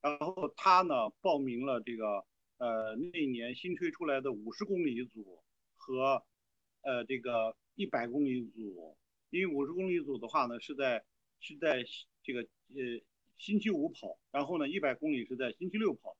[0.00, 2.24] 然后他呢报名了这个
[2.56, 5.42] 呃那年新推出来的五十公里组
[5.74, 6.24] 和
[6.80, 7.54] 呃这个。
[7.74, 8.96] 一百公里组，
[9.30, 11.04] 因为五十公里组的话呢，是在
[11.40, 11.84] 是在
[12.22, 13.02] 这个呃
[13.38, 16.16] 星期五跑，然后呢一百公里是在星期六跑，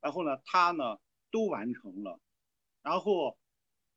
[0.00, 0.98] 然后呢他呢
[1.30, 2.18] 都完成了，
[2.82, 3.36] 然后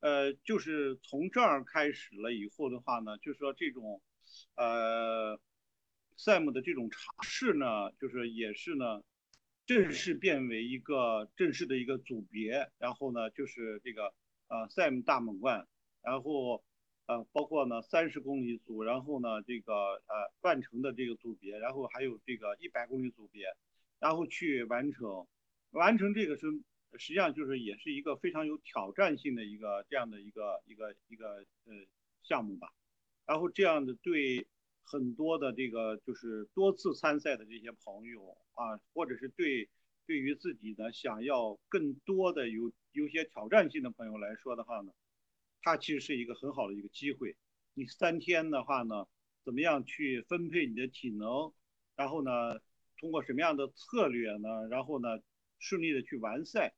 [0.01, 4.01] 呃就是从这儿开始了以后的话呢，就是说这种
[4.55, 5.39] 呃
[6.17, 9.01] ，sam 的这种尝试呢，就是也是呢
[9.65, 14.13] 正式变为一个正式的一个组别，然后呢就是这个
[14.49, 15.65] 呃 sam 大满贯，
[16.01, 16.63] 然后。
[17.07, 23.45] 呃，包括呢三十公里组，然后呢这个呃半程的这个组别，然后还有这个一百公里组别，
[23.97, 25.25] 然后去完成，
[25.71, 26.51] 完成这个是
[26.97, 31.73] 实际上就是也是一个非常有挑战性的一个这样的一个一个一个呃
[32.23, 32.73] 项目吧，
[33.25, 34.45] 然后这样的对
[34.83, 39.69] 很多的这个就是多次参赛的这些朋友啊，或者是对
[40.05, 44.91] 对于自己呢想要更多的有有些挑战性的朋友来说的话呢。
[45.61, 47.35] 它其实是一个很好的一个机会。
[47.73, 49.07] 你三天的话呢，
[49.43, 51.53] 怎么样去分配你的体能？
[51.95, 52.59] 然后呢，
[52.99, 54.67] 通过什么样的策略呢？
[54.69, 55.19] 然后呢，
[55.59, 56.73] 顺利的去完赛。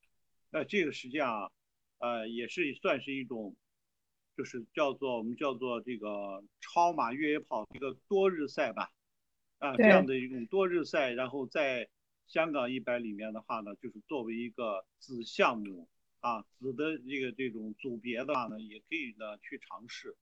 [0.49, 1.51] 那这个实际上，
[1.99, 3.55] 呃，也是算是一种，
[4.35, 8.91] 就是叫做我们叫做这个超马越野跑一个多日赛吧。
[9.59, 11.89] 啊，这样的一种多日赛，然后在
[12.27, 15.87] 香港一百里面的话呢，就是作为一个子项目。
[16.21, 20.15] 啊，子的这个这种组别的话呢，也可以呢去尝试，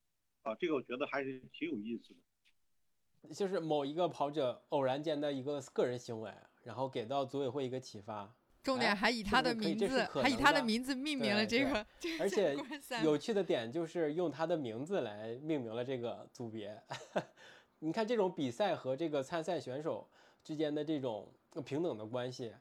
[0.44, 3.34] 啊，这个我觉得还是挺有意思的。
[3.34, 6.32] 就是某一个跑者偶然间的一个个人行为，
[6.64, 8.34] 然后给到组委会一个启发。
[8.64, 11.86] 重点还以他的名字，还以他的名字命名了这个。
[12.20, 12.56] 而且
[13.04, 16.80] 有趣的点就是用他的名字来命名了这个组别。
[17.80, 20.08] 你看这种比赛和这个参赛选手
[20.44, 21.34] 之间的这种
[21.66, 22.54] 平等的关系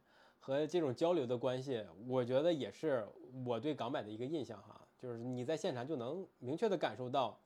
[0.47, 3.05] 和这种交流的关系，我觉得也是
[3.45, 4.81] 我对港版的一个印象哈。
[4.97, 7.37] 就是你在现场就能明确的感受到，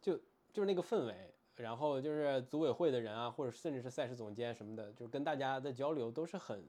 [0.00, 0.16] 就
[0.50, 1.14] 就是那个氛围，
[1.54, 6.64] 然后就是组委会的人啊，或者甚至是赛事总监什么的，就是跟大家的交流都是很。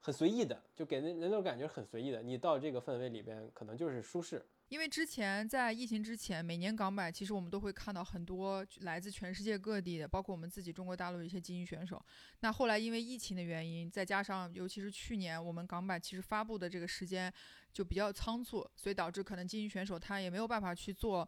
[0.00, 2.22] 很随意的，就给人人那种感觉很随意的。
[2.22, 4.44] 你到这个氛围里边，可能就是舒适。
[4.68, 12.04] 因为之前在疫情之前，每年港百其实我们都会看到很多来自全世界各地的，包括我们自己中国大陆的一些精英选手。
[12.40, 17.32] 那后来因为疫情的原因，再加上尤其是去年我们港百其实发布的这个时间
[17.72, 21.26] 就比较仓促，所以导致可能精英选手他也没有办法去做，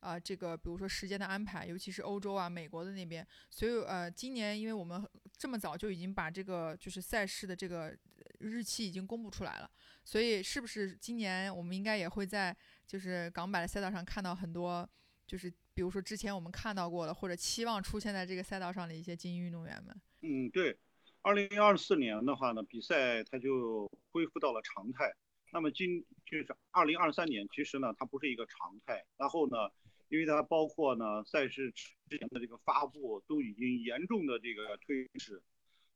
[0.00, 3.26] 啊，这个比如说时间的安排，尤其是欧洲啊、美国的那边。
[3.48, 5.02] 所以呃，今年因为我们
[5.38, 7.96] 这么早就已经把这个就是赛事的这个。
[8.38, 9.70] 日期已经公布出来了，
[10.04, 14.88] 所以是不是今年我们应该也会在就是港版的赛道上看到很多，
[15.26, 20.00] 就是比如说之前我们看到过的或者期望出现在这个赛道上的一些精英运动员们？
[20.20, 20.76] 嗯，对，
[21.22, 25.12] 二零二四年的话呢，比赛它就恢复到了常态。
[25.52, 29.04] 那么今就是二零二三年，其实呢它不是一个常态。
[29.16, 29.56] 然后呢，
[30.08, 35.42] 因为它包括呢赛事之前的这个发布都已经严重的这个推迟，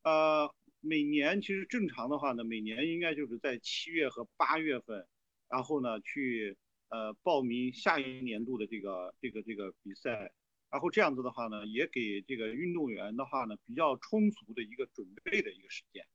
[0.02, 0.52] 呃。
[0.82, 5.04] 每年其实正常的话呢，每年应该就是在七月和八月份，
[5.48, 6.56] 然后呢去
[6.88, 10.32] 呃报名下一年度的这个这个这个比赛，
[10.70, 16.06] 然后这样子的话呢，也给这个运动员的话呢比较充足的一个准备的一个时间，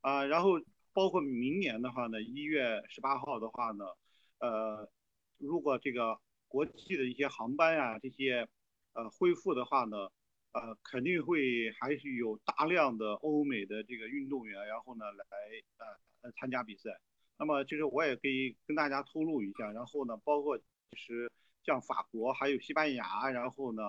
[0.00, 0.60] 啊，然后
[0.92, 3.84] 包括明年的话呢，一月十八号的话呢，
[4.38, 4.90] 呃，
[5.38, 8.48] 如果这个国际的一些航班啊这些
[8.92, 10.08] 呃恢复的话呢。
[10.54, 15.26] 呃，肯定会还是有大量的欧美的这个运动员，然后呢来
[16.22, 16.92] 呃参加比赛。
[17.38, 21.30] 那么其实我也可以跟大家透露一下，然后呢，包括其实
[21.64, 23.82] 像法国还有西班牙，然后呢，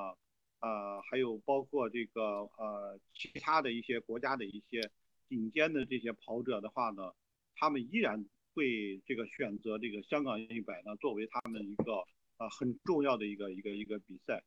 [0.59, 2.21] 呃还有包括这个
[2.57, 4.91] 呃其他的一些国家的一些
[5.29, 7.13] 顶尖的这些跑者的话呢，
[7.55, 11.93] 他们依然会这个选择这个香港一百呢作为他们一个
[12.37, 14.43] 呃很重要的一个一个一个比赛。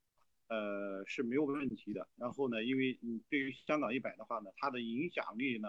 [0.50, 2.08] 呃是没有问题的。
[2.16, 5.68] 然后呢，因为你对于香港一百的话呢，它的影响力呢，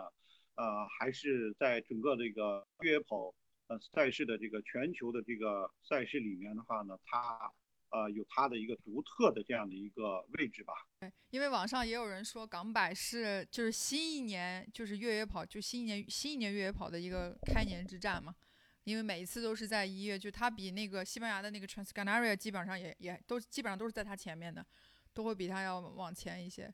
[0.60, 3.34] 呃，还是在整个这个越野跑
[3.68, 7.50] 呃赛事的这个全球的这个赛事里面的话呢，它
[7.92, 10.74] 呃有它的一个独特的这样的一个位置吧。
[11.00, 18.36] 对，因为网上也有人说港百是就是新一年就是越野跑就新一年新一年越野跑的一个开年之战嘛。
[18.84, 24.66] 因为每一次都是在一月，就它比那个西班牙的那个 Transcanaria 基本上也也都基本上都是在它前面的，
[25.14, 26.74] 都会比它要往前一些。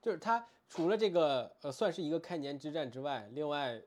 [0.00, 3.80] 就是它除了这个呃算是一个开年之战之外，另外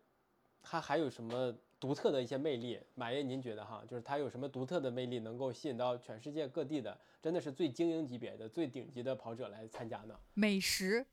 [0.61, 2.79] 它还有什么独特的一些魅力？
[2.95, 10.19] 马爷您觉得哈，就是它有什么独特的魅力能够吸引到全世界各地的真的是最精英级别的、最顶级的跑者来参加呢？
[10.33, 11.05] 美食，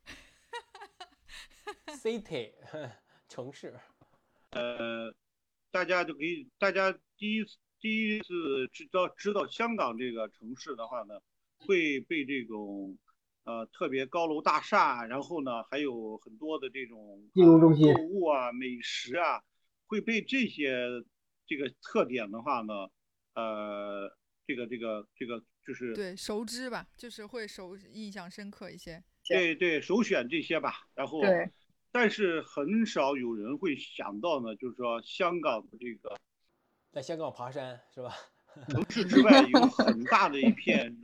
[1.87, 2.51] City
[3.27, 3.79] 城市，
[4.51, 5.13] 呃。
[5.71, 11.21] 大家就可以，大家第一次第一次知道知道香港这个城市的话呢，
[11.59, 12.97] 会被这种
[13.49, 19.41] 呃特别高楼大厦，然后呢还有很多的这种金融中心、购物啊、美食啊，
[19.87, 20.87] 会被这些
[21.47, 22.73] 这个特点的话呢，
[23.33, 29.03] 呃，这个这个这个就是对熟知吧，就是会熟印象深刻一些。
[29.27, 31.21] 对对，首选这些吧，然后。
[31.91, 36.15] 但是很少有人会想到呢，就是说香港的这个，
[36.91, 38.13] 在香港爬山是吧？
[38.69, 40.95] 城市之外有很大的一片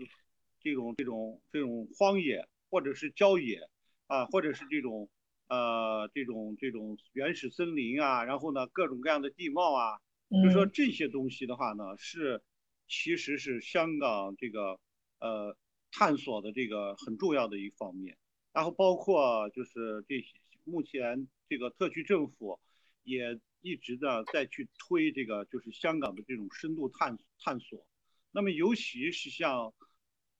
[0.65, 3.69] 这种这种这种荒野，或者是郊野
[4.07, 5.07] 啊，或者是这种
[5.47, 9.99] 呃这种这种原始森林啊，然后呢各种各样的地貌啊，
[10.43, 12.41] 就说这些东西的话呢，是
[12.87, 14.79] 其实是香港这个
[15.19, 15.55] 呃
[15.91, 18.17] 探索的这个很重要的一方面，
[18.51, 20.33] 然后包括就是这些。
[20.67, 22.59] 目前这个特区政府
[23.03, 27.85] 也一直的在去推这个，就是香港的这种深度探探索。
[28.31, 29.71] 那么尤其是像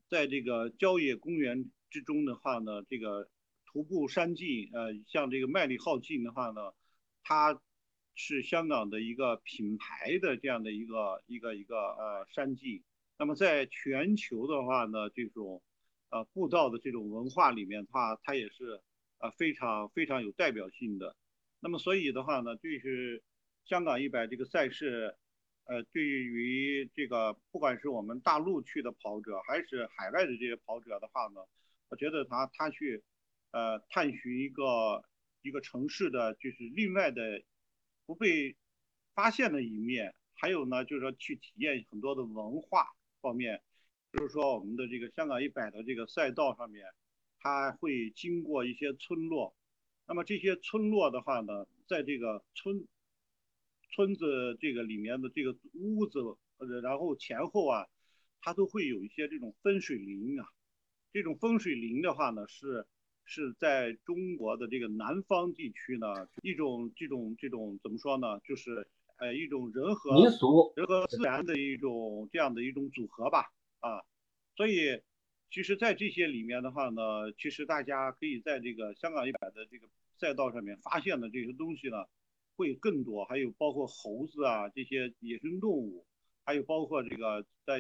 [0.10, 3.30] 在这个郊野公园之中的话呢，这个
[3.66, 6.74] 徒步山径，呃，像这个麦理浩径的话呢，
[7.24, 7.62] 它
[8.14, 12.84] 是香港的一个品牌的这样的一个一个一个呃山径。
[13.18, 15.62] 那么在全球的话呢，这种
[16.10, 18.82] 呃步道的这种文化里面的话，它也是。
[19.18, 21.16] 呃，非常非常有代表性的。
[21.62, 23.24] 那么，所以的话呢，对是
[23.64, 25.16] 香港一百这个赛事，
[25.66, 31.42] 呃，对于这个不管是我们大陆去的跑者，还是海外的这些跑者的话呢，
[31.90, 33.04] 我觉得他他去
[33.52, 35.04] 呃探寻一个
[35.42, 37.42] 一个城市的就是另外的
[38.06, 38.56] 不被
[39.16, 42.88] 发现的一面，还有呢就是说去体验很多的文化
[43.22, 43.62] 方面，
[44.12, 46.86] 比如说我们的这个香港一百的这个赛道上面，
[47.40, 49.56] 它会经过一些村落，
[50.06, 52.88] 那么这些村落的话呢，在这个村
[53.96, 56.20] 村子这个里面的这个屋子，
[56.58, 57.88] 呃，然后前后啊，
[58.42, 60.46] 它都会有一些这种分水岭啊。
[61.14, 62.86] 这种分水岭的话呢，是
[63.24, 68.42] 是在中国的这个南方地区呢，一种这种这种怎么说呢？
[68.42, 68.86] 就是
[69.16, 73.46] 呃一种人和民俗、人和自然的一种这样的一种组合吧。
[73.80, 74.04] 啊，
[74.58, 75.02] 所以
[75.50, 79.88] 其实，在这些里面的话呢，其实大家可以在这个香港一百的这个
[80.18, 82.06] 赛道上面发现的这些东西呢。
[82.56, 86.06] 会更多，还有包括猴子啊这些野生动物，
[86.46, 87.80] 还有包括这个在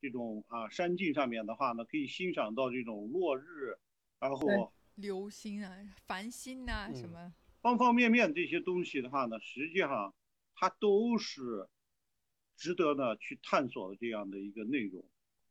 [0.00, 3.76] 这种啊山径上面的话呢，可以欣赏到这种落日，
[4.18, 5.70] 然后流星啊、
[6.06, 10.14] 繁星啊什么方方面面这些东西的话呢，实际上
[10.54, 11.68] 它都是
[12.56, 15.04] 值得呢去探索的这样的一个内容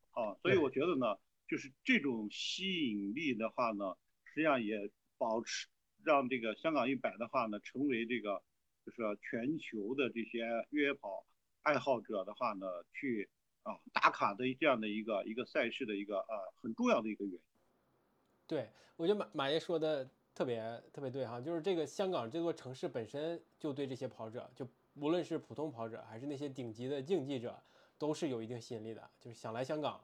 [0.09, 4.89] 啊，所以我觉得呢，就是这种吸引力的话呢，实际上也
[5.19, 5.67] 保持
[6.03, 8.41] 让这个香港一百的话呢，成为这个。
[8.85, 11.25] 就是全球的这些越野跑
[11.63, 13.27] 爱好者的话呢，去
[13.63, 17.39] 啊打卡的这样的一个一个赛事的一个呃很重要的一个原因。
[18.45, 20.61] 对，我觉得马马爷说的特别
[20.93, 27.59] 特别对哈，就是这个香港这座城市本身就对这些跑者，就无论是普通跑者还是那些顶级的竞技者，
[27.97, 29.99] 都是有一定吸引力的，就是想来香港。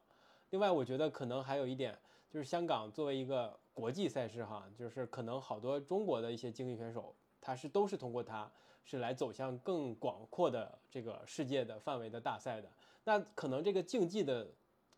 [0.49, 1.95] 另外，我觉得可能还有一点，
[2.29, 8.51] 就是香港作为一个国际赛事哈，就是可能好多中国的一些精英选手，他是都是通过他。
[8.83, 12.69] 是来走向更广阔的这个世界的范围的大赛的，
[13.03, 14.47] 那可能这个竞技的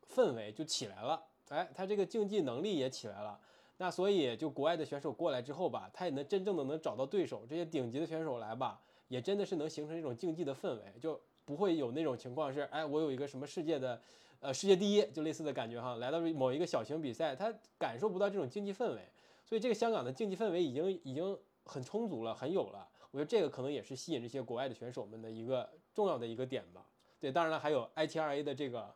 [0.10, 3.40] 氛围就起来了，哎，他这个竞技能力也起来了，
[3.78, 14.02] 那所以就国外的选手过来之后吧，他也能真正的能找到对手，这些顶级的选手来吧，也真的是能形成一种竞技的氛围，就不会有那种情况是，哎，我有一个什么世界的，
[14.40, 19.02] 呃，世界第一就类似的感觉哈，来到某一个小型比赛，他感受不到这种竞技氛围，
[19.46, 22.88] 所以这个香港的竞技氛围已经已经很充足了，很有了。
[23.14, 26.84] 我觉得这个可能也是吸引这些国外的选手们的一个重要的一个点吧。
[27.20, 28.92] 对，当然了，还有 ITRA 的这个，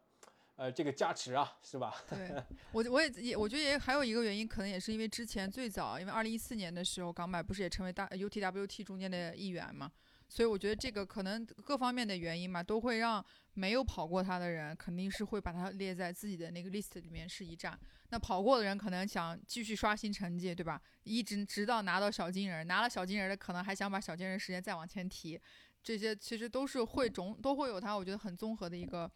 [0.55, 1.95] 呃，这个加持啊，是吧？
[2.09, 9.91] 对，我我也也我觉得也还有一个原因，可能也是因为之前最早，因为二零一四年的时候，港版不是也成为大 UTWT 中间的一员嘛。
[10.27, 13.23] 所以我觉得这个可能各方面的原因嘛，都会让
[13.53, 17.79] 没有跑过他的人，肯定是会把它列在自己的那个 list 里面是一站。
[18.09, 20.81] 那跑过的人可能想继续刷新成绩，对吧？
[21.03, 25.39] 一直直到拿到小金人，拿了小金人的可能还想把小金人时间再往前提，
[25.81, 29.09] 这些其实都是会总都会有它，我觉得很综合的一个。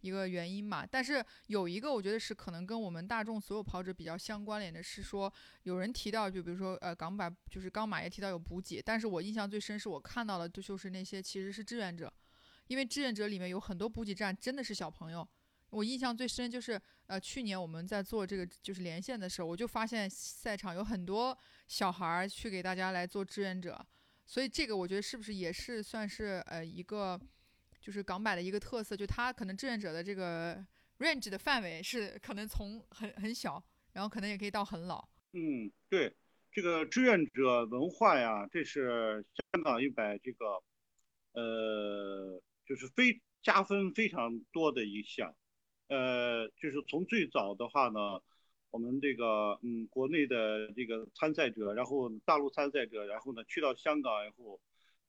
[0.00, 5.32] 一个原因嘛，但是有一个我觉得是可能跟我们大众所有跑者比较相关联的，是说
[5.64, 12.12] 有人提到，就比如说呃港版，就是刚马也提到有补给，但是我印象最深是我看到的就就是那些其实是志愿者，
[12.68, 15.28] 因为志愿者里面有很多补给站真的是小朋友，
[15.70, 21.36] 我印象最深就是呃去年我们在做这个就是连线的时候，我就发现赛场有很多
[21.66, 23.84] 小孩儿去给大家来做志愿者，
[24.26, 27.20] 所以这个我觉得是不是也是算是呃一个。
[27.88, 30.54] 就是港版的一个特色，就它可能志愿者的这个
[30.98, 33.64] range 的范围是可能从很很小，
[33.94, 35.02] 然后可能也可以到很老。
[35.32, 36.14] 嗯，对，
[36.52, 39.24] 这个志愿者文化呀，这是
[39.54, 40.62] 香港一百这个，
[41.32, 45.34] 呃，就是非加分非常多的一项。
[45.86, 48.20] 呃，就是从最早的话呢，
[48.70, 54.60] 我们这个嗯国内的这个参赛者，然后大陆参赛者，然后呢去到香港以后。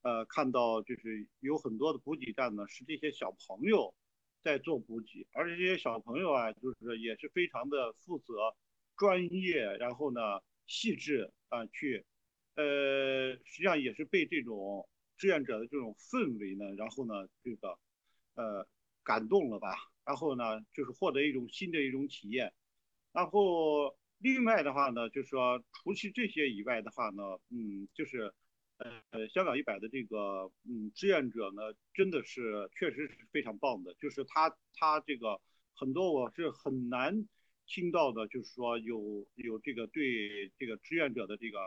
[0.01, 3.93] 呃，看到就是有很多的补给站呢，是这些小朋友
[4.41, 8.55] 在做补给，而且这些小朋友啊，就是也是非常的负责、
[8.95, 10.21] 专业，然后呢
[10.67, 12.05] 细致啊，去，
[12.55, 14.87] 呃，实际上也是被这种
[15.17, 17.77] 志愿者的这种氛围呢，然后呢这个
[18.35, 18.65] 呃
[19.03, 19.75] 感动了吧，
[20.05, 22.53] 然后呢就是获得一种新的一种体验，
[23.11, 28.33] 然后另外的话呢，就是说除去这些以外的话呢，嗯，就是。
[28.79, 31.61] 呃，香港一百的这个嗯志愿者呢，
[31.93, 33.93] 真的是确实是非常棒的。
[33.95, 35.41] 就是他他这个
[35.73, 37.27] 很多我是很难
[37.67, 41.59] 听到的，就是说有有这个对这个志愿者的这个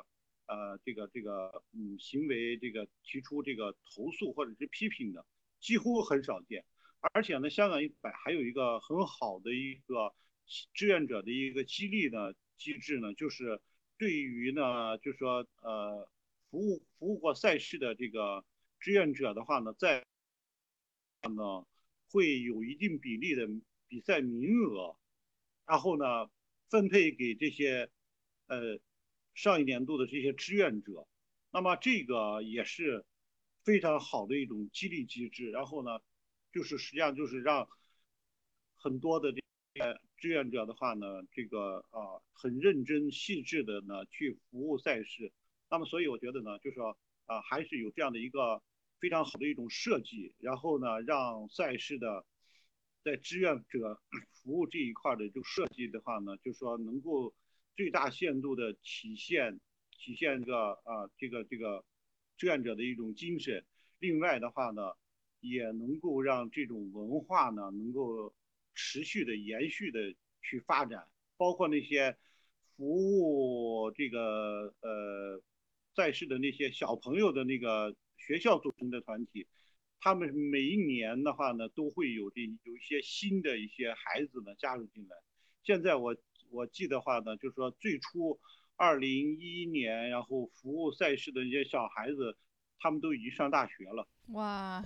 [0.46, 5.26] 呃这个这个嗯行为这个提出这个投诉或者是批评的，
[5.60, 6.64] 几乎很少见。
[7.12, 10.14] 而且呢，香港一百还有一个很好的一个
[10.72, 13.60] 志愿者的一个激励的机制呢，就是
[13.98, 16.08] 对于呢，就是说呃。
[16.52, 18.44] 服务服务过赛事的这个
[18.78, 20.04] 志愿者的话呢，在
[21.22, 21.66] 呢
[22.10, 23.48] 会有一定比例的
[23.88, 24.94] 比赛名额，
[25.64, 26.30] 然后呢
[26.68, 27.90] 分配给这些
[28.48, 28.78] 呃
[29.32, 31.08] 上一年度的这些志愿者。
[31.50, 33.06] 那么这个也是
[33.64, 35.50] 非常好的一种激励机制。
[35.50, 36.02] 然后呢，
[36.52, 37.66] 就是实际上就是让
[38.74, 39.40] 很多的这
[39.74, 45.32] 些志愿者的话呢，这个啊很认真细致的呢去服务赛事。
[45.72, 46.96] 那么所以我觉得呢，就是说
[47.26, 48.62] 啊还是有这样的一个。
[49.02, 52.24] 非常好的一种设计，然后呢，让赛事的
[53.02, 54.00] 在志愿者
[54.30, 57.34] 服务这一块的这个设计的话呢，就是说能够
[57.74, 59.58] 最大限度的体现
[59.90, 61.84] 体现这个啊这个这个
[62.36, 63.66] 志愿者的一种精神。
[63.98, 64.92] 另外的话呢，
[65.40, 68.32] 也能够让这种文化呢能够
[68.72, 72.16] 持续的延续的去发展，包括那些
[72.76, 75.42] 服务这个呃
[75.94, 77.94] 赛事的那些小朋友的那个。
[78.24, 79.48] 学校组成的团体，
[79.98, 85.16] 他们每一年的话呢，都会有这有一些新的一些孩子呢加入进来。
[85.64, 86.16] 现在我
[86.48, 88.38] 我记得话呢，就是说最初
[88.76, 92.38] 二零一一年，然后服务赛事的一些小孩子，
[92.78, 94.06] 他们都已经上大学了。
[94.28, 94.84] 哇，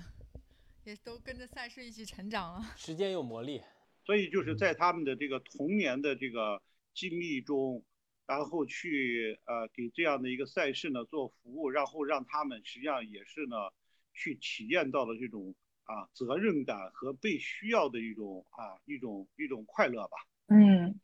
[0.84, 2.72] 也都跟着赛事一起成长了。
[2.74, 3.60] 时间有魔力，
[4.06, 6.62] 所以就是在他们的这个童年的这个
[6.94, 7.84] 经历中。
[8.26, 13.56] 然后去呃给这样的一个赛事呢做服务，然后让他们实际上也是呢
[14.12, 15.54] 去体验到了这种
[15.84, 20.16] 啊责任感和被需要的一种啊一种一种快乐吧。
[20.48, 20.98] 嗯，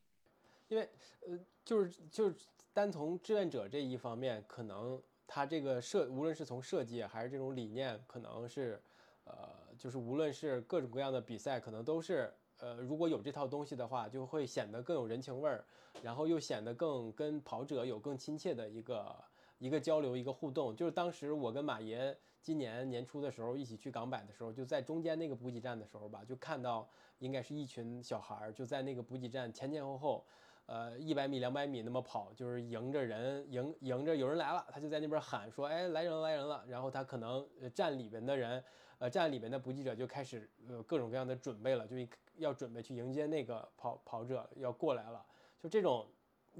[0.68, 0.88] 因为
[1.26, 2.34] 呃就是就是
[2.72, 8.82] 单从志愿者这一方面，可能他这个设无论是从设计还是这种理念，可能是
[9.24, 9.48] 呃
[9.78, 12.34] 就是无论是各种各样的比赛，可能都是。
[12.62, 15.64] 呃，如果有这套东西的话，就会显得更有人情味儿，
[16.00, 19.24] 然后又显得更跟跑者有更亲切的一个
[19.58, 20.76] 一个交流、一个互动。
[20.76, 26.88] 就是当时我跟马爷今年年初的时候一起去港百的时候，就在中间那个补给站的时候吧，就看到
[27.18, 30.24] 应该是一群小孩儿就在那个补给站前前后后，
[30.66, 37.44] 呃，一百米、两百米那么跑，就是迎着人，迎迎着有人来了，他就在那边喊说：“哎，来人了，来人了。”然后他可能
[37.74, 38.62] 站里边的人，
[39.02, 41.96] 呃，站里边的补给者就开始呃各种各样的准备了，就。
[42.38, 45.22] 要准备去迎接那个跑跑者要过来了，
[45.60, 46.06] 就这种，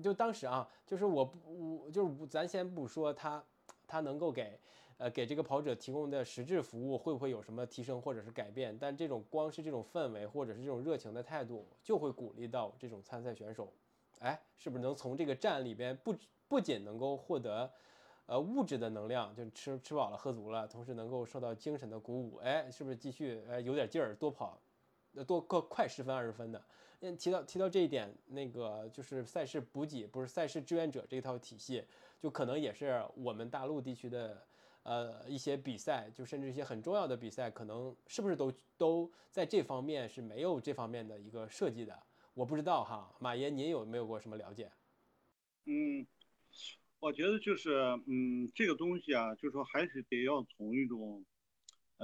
[0.03, 3.43] 就当时啊，就是我不，我就是咱先不说他，
[3.87, 4.61] 他能够给，
[4.99, 8.77] 呃，给这个跑者提供的实质服务会不会有什么提升或者是改变？
[8.79, 13.73] 但这种光是这种氛围或者是这种热情的态度，就会鼓励到这种参赛选手，
[14.19, 16.15] 哎，是不是能从这个站里边不
[16.47, 17.73] 不仅能够获得，
[18.33, 24.59] 呃，物质的能量，就吃吃饱了喝足了，同时能够受到精神的鼓舞，哎，是不是继续哎有点劲儿多跑？
[25.27, 26.65] 多快快十分二十分的，
[27.01, 31.85] 嗯，提到提到这一点，那个就是赛事补给，不是赛事志愿者这套体系，
[32.19, 34.43] 就可能也是我们大陆地区的，
[34.85, 42.03] 呃，一些比赛，就甚至一些很重要的比赛，可能是不是都都在这方面是没有这方面的一个设计的？
[42.33, 44.73] 我不知道哈，马爷您有没有过什么了解？
[45.67, 46.07] 嗯，
[47.03, 47.75] 我觉得就是，
[48.07, 51.25] 嗯，这个东西啊，就是说还是得要从一种。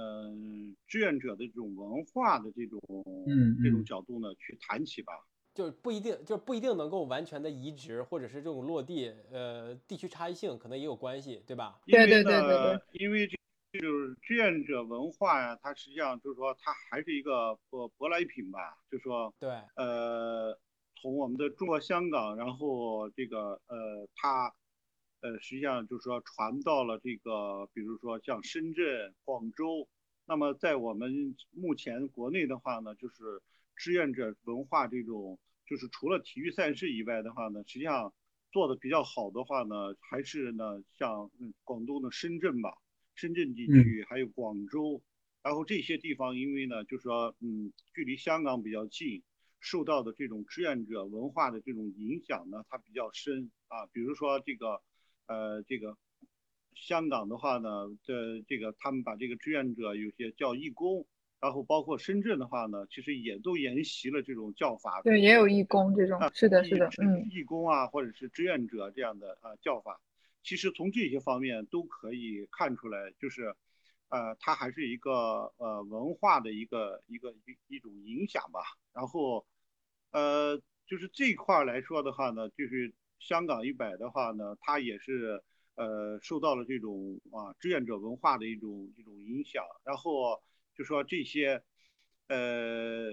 [0.01, 2.79] 嗯，志愿者的这种文化的这种，
[3.27, 5.11] 嗯，这种角度呢，去谈起吧，
[5.53, 11.81] 就是不一定，就是不一定能够完全的移植，或者是这种落地，呃，地区差异性可能也有关系，对吧？
[11.85, 12.79] 对对对对对。
[12.93, 13.35] 因为这
[13.79, 20.57] 就是志愿者文化呀，它实际上就是说，它还是一个舶舶来品吧，就是说，对，呃，
[21.01, 24.53] 从我们的中国香港，然后这个，呃，它。
[25.21, 29.89] 呃，实际上就是说传到了这个，比如说像深圳、广州，
[30.25, 33.41] 那么在我们目前国内的话呢，就是
[33.75, 38.13] 志愿者文化这种，就是除了体育赛事以外的话呢，实际上
[38.53, 41.29] 做的比较好的话呢，还是呢像
[41.65, 42.77] 广东的深圳吧，
[43.13, 45.01] 深圳地区还有广州，
[45.43, 49.21] 然后这些地方因为呢，就是说嗯，距离香港比较近，
[49.59, 53.51] 受到的这种志愿者文化的这种影响呢，它比较深。
[53.67, 54.81] 啊，比如说这个。
[55.29, 55.95] 呃，这个
[56.73, 61.05] 香港的话呢，这这个他们把这个志愿者有些叫义工，
[61.39, 65.03] 然后包括深圳的话呢，其实也都沿袭了这种叫法。
[65.03, 66.19] 对，也有义工这种。
[66.33, 70.01] 是的，是的，嗯，义工啊，或者是志愿者这样的啊叫法，
[70.41, 73.53] 其实从这些方面都可以看出来，就是，
[74.07, 78.61] 呃，它还是一个呃文化的一个一个一一种影响吧。
[78.93, 79.45] 然后，
[80.09, 82.91] 呃，就是这块来说的话呢，就是。
[83.19, 85.43] 香港一百的话呢，它也是
[85.75, 90.41] 呃受到了这种啊志愿者文化的一种一种影响，然后
[90.75, 91.61] 就说这些
[92.27, 93.11] 呃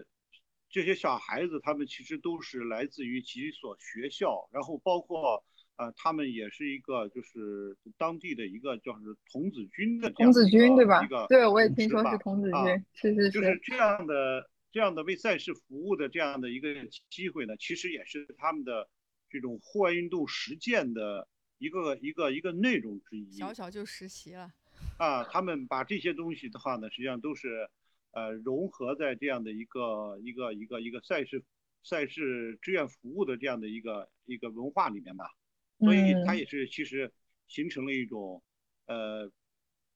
[0.70, 5.44] 这些小孩子他们其实都是来自于几所学校，然后包括
[5.76, 11.04] 呃他们也是一个就是当地的一个叫是童子军的童子军对吧？
[11.04, 16.74] 一个对，我也听说是童子军，是是是，就是这样的这样的为赛事服务的这样的一个
[17.10, 18.88] 机会呢，其实也是他们的。
[19.28, 21.26] 这种户外运动实践的
[21.58, 23.32] 一个一个一个内容之一。
[23.32, 24.52] 小小就实习了。
[24.98, 27.68] 啊，他们把这些东西的话呢，实际上都是
[28.12, 31.42] 呃融合在这样的一个一个一个一个赛事
[31.82, 35.30] 赛事志愿服务的这样的一个一个文化里面吧。
[35.78, 37.12] 所以它也是其实
[37.48, 38.42] 形成了一种
[38.86, 39.30] 呃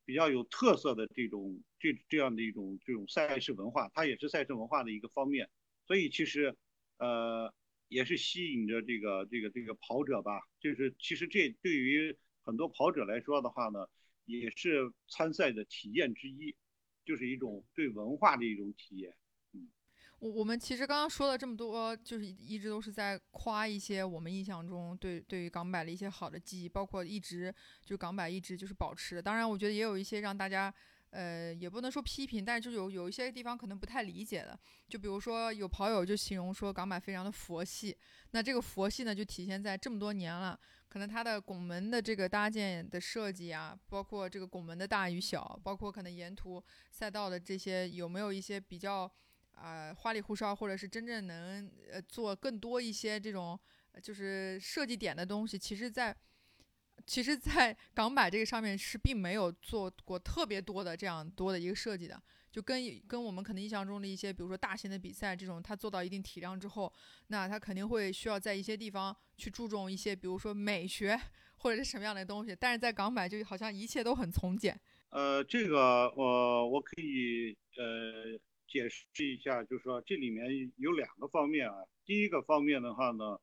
[0.05, 5.49] 比较有特色的这种这这样的一种这种赛事文化，它也是赛事文化的一个方面。
[5.87, 6.55] 所以其实
[6.99, 7.53] 呃
[7.91, 13.87] 也是吸引着这个这个这个跑者吧，就是其实这对于很多跑者来说的话呢。
[14.27, 16.55] 也是参赛的体验之一，
[17.05, 19.13] 就是一种对文化的一种体验。
[19.55, 19.69] 嗯，
[20.21, 27.53] 我我们其实刚刚说了这么多，就是一直都是在夸一些我们印象中对对于港百的一些好的记忆，包括一直
[27.85, 29.21] 就港百一直就是保持。
[29.21, 30.73] 当然，我觉得也有一些让大家
[31.11, 34.59] 呃也不能说批评，但是就有有一些地方可能不太理解的。
[34.89, 37.97] 就比如说有跑友就形容说港版非常的佛系，
[38.31, 40.59] 那这个佛系呢就体现在这么多年了。
[40.89, 49.09] 可能它的拱门的这个搭建的设计啊，包括这个拱门的大与小，包括可能沿途赛道的这些有没有一些比较
[49.55, 53.59] 啊花里胡哨，或者是真正能呃做更多一些这种
[54.03, 56.17] 就是设计点的东西，其实，在
[57.07, 62.21] 其实，在 港版这个上面是并没有做过特别多的这样多的一个设计的。
[62.51, 66.93] 就跟跟我们可能印象中的一些，比如说大型的比赛这种，它做到一定体量之后，
[67.29, 71.17] 那它肯定会需要在一些地方去注重一些，比如说美学
[71.59, 72.57] 或者是什么样的东西。
[72.59, 74.81] 但是在港版就好像一切都很从简。
[75.11, 78.37] 呃，这个我我可以呃
[78.67, 80.45] 解释一下，就是说这里面
[80.77, 81.85] 有两个方面啊。
[82.05, 83.39] 第一个方面的话呢，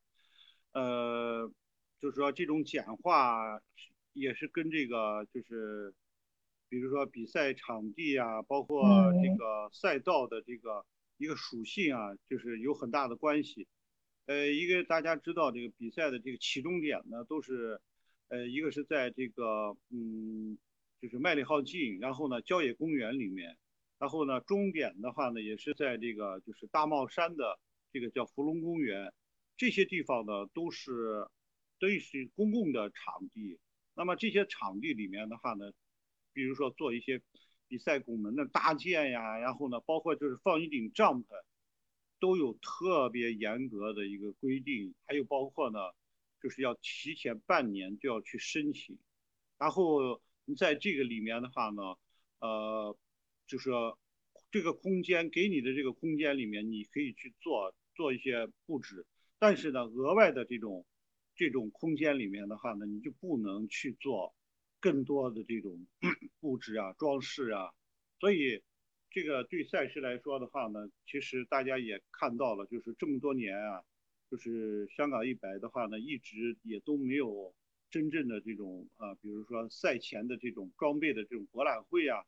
[0.73, 1.49] 呃，
[1.99, 3.61] 就是说这种简化
[4.13, 5.93] 也是跟这个就是。
[6.69, 8.83] 比如说比赛场地啊，包括
[9.23, 10.85] 这个赛道的这个
[11.15, 13.69] 一个属性啊，就是有很大的关系。
[14.25, 17.79] 呃，一个大家知道这个比赛的这个起终点呢，都是，
[18.27, 20.57] 呃，一个是在这个嗯，
[20.99, 23.57] 就是麦理浩径，然后呢郊野公园里面，
[23.97, 27.57] 然后呢终点的话呢也是在这个就是大帽山的
[27.93, 29.13] 这个叫福龙公园，
[29.55, 31.29] 这些地方呢都是
[31.79, 33.59] 都是公共的场地。
[33.93, 35.71] 那么这些场地里面的话呢。
[36.33, 37.19] 比如说做一些
[37.67, 41.25] 比赛拱门的搭建呀，然后呢，包括就是放一顶帐篷，
[42.19, 44.93] 都有特别严格的一个规定。
[45.07, 45.79] 还有包括呢，
[46.39, 48.99] 就是要提前半年就要去申请。
[49.57, 51.81] 然后你在这个里面的话呢，
[52.37, 52.95] 呃，
[53.47, 53.71] 就是
[54.51, 59.07] 这个空间给你的这个空间里面，你可以去做做一些布置。
[59.39, 60.85] 但是呢，额外的这种
[61.37, 64.33] 这种空间里面的话呢，你就不能去做。
[64.79, 65.87] 更多的这种
[66.39, 67.71] 布置啊、装饰啊，
[68.19, 68.61] 所以
[69.09, 73.81] 这个对赛事来说的话呢，其实大家也看到了，就是这么多年啊，
[74.29, 77.55] 就是香港一百的话呢，一直也都没有
[77.89, 82.23] 真正的这种啊，比如说赛前的这种装备的这种博览会啊，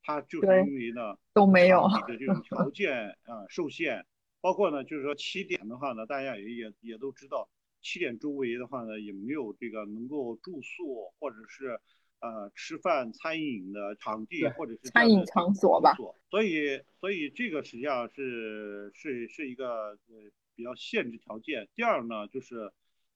[0.00, 4.06] 它就是因为呢都没有的这种 条件啊受限，
[4.40, 7.50] 包括呢就是说起点的话呢，大家也也也都知道。
[7.88, 11.80] 起点周围的话呢，也没有这个能够住宿或者是
[12.20, 15.96] 呃吃饭餐饮的场地，或者是餐饮场所吧。
[16.28, 21.66] 所以，所以这个实际上是是是一个呃比较限制条件。
[21.74, 22.70] 第二呢，就是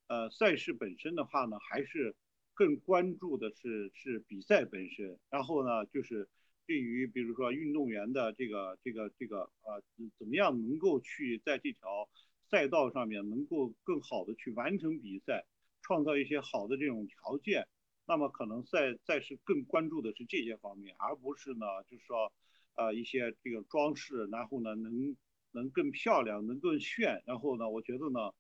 [0.08, 2.14] 呃赛事本身的话呢，还是
[2.54, 5.18] 更关注的是是比赛本身。
[5.28, 6.26] 然后呢，就是
[6.66, 9.82] 对于比如说运动员的这个这个这个呃
[10.18, 12.08] 怎么样能够去在这条。
[12.52, 15.46] 赛道上面能够更好的去完成比赛，
[15.80, 17.66] 创造一些好的这种条件，
[18.06, 22.30] 那么可能赛赛事更关注的是这些方面，而不是呢，就是说，
[22.74, 25.16] 呃，一些这个装饰，然后呢，能
[25.52, 28.34] 能更漂亮，能更炫，然后呢，我觉得呢，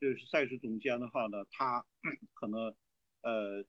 [0.00, 1.84] 就是赛事总监的话呢，他
[2.34, 2.72] 可能，
[3.22, 3.64] 呃，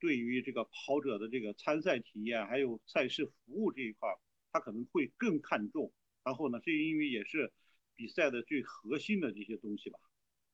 [0.00, 4.08] 对于这个跑者的这个参赛体验，还有赛事服务这一块，
[4.52, 5.92] 他可能会更看重，
[6.24, 7.52] 然后呢，这因为也是。
[7.96, 9.98] 比赛的最核心的这些东西吧，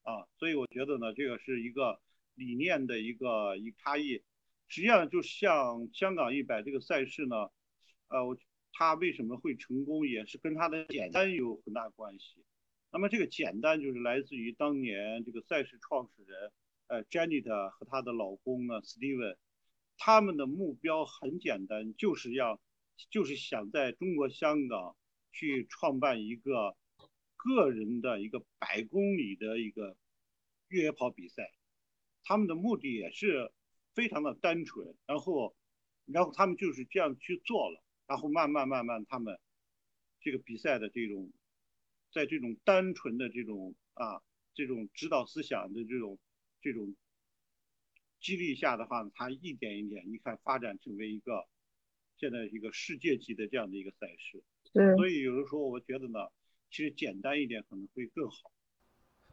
[0.02, 1.98] 啊，所以我觉得呢，这个是一个
[2.34, 4.22] 理念的一个一差异。
[4.68, 7.36] 实际上，就像香港一百这个赛事呢，
[8.08, 8.38] 呃，
[8.72, 12.44] 它为什么会成功，也是跟它的简单有很大关系。
[12.92, 16.52] 那么这个简单就是来自于当年这个赛事创始人，
[16.88, 19.36] 呃，Janet 和她的老公呢，Steven，
[19.96, 22.60] 他们的目标很简单，就是要，
[23.10, 24.94] 就是想在中国香港
[25.32, 26.76] 去创办一个。
[27.42, 29.96] 个人的一个百公里的一个
[30.68, 31.50] 越野跑比赛，
[32.22, 33.50] 他们的目的也是
[33.94, 35.56] 非常的单纯，然后，
[36.06, 39.38] 然后他们就是这样去做了，然后慢慢慢慢他们
[40.20, 41.32] 这个比赛的这种，
[42.12, 44.22] 在这种单纯的这种啊
[44.54, 46.18] 这种指导思想的这种
[46.60, 46.94] 这种
[48.20, 51.48] 激励下的话呢，它一点一点，你看发展成为一个
[52.18, 54.44] 现在一个世界级的这样的一个赛事。
[54.72, 56.28] 对，所以有的时候我觉得呢，
[56.70, 58.50] 其实简单一点可能会更好。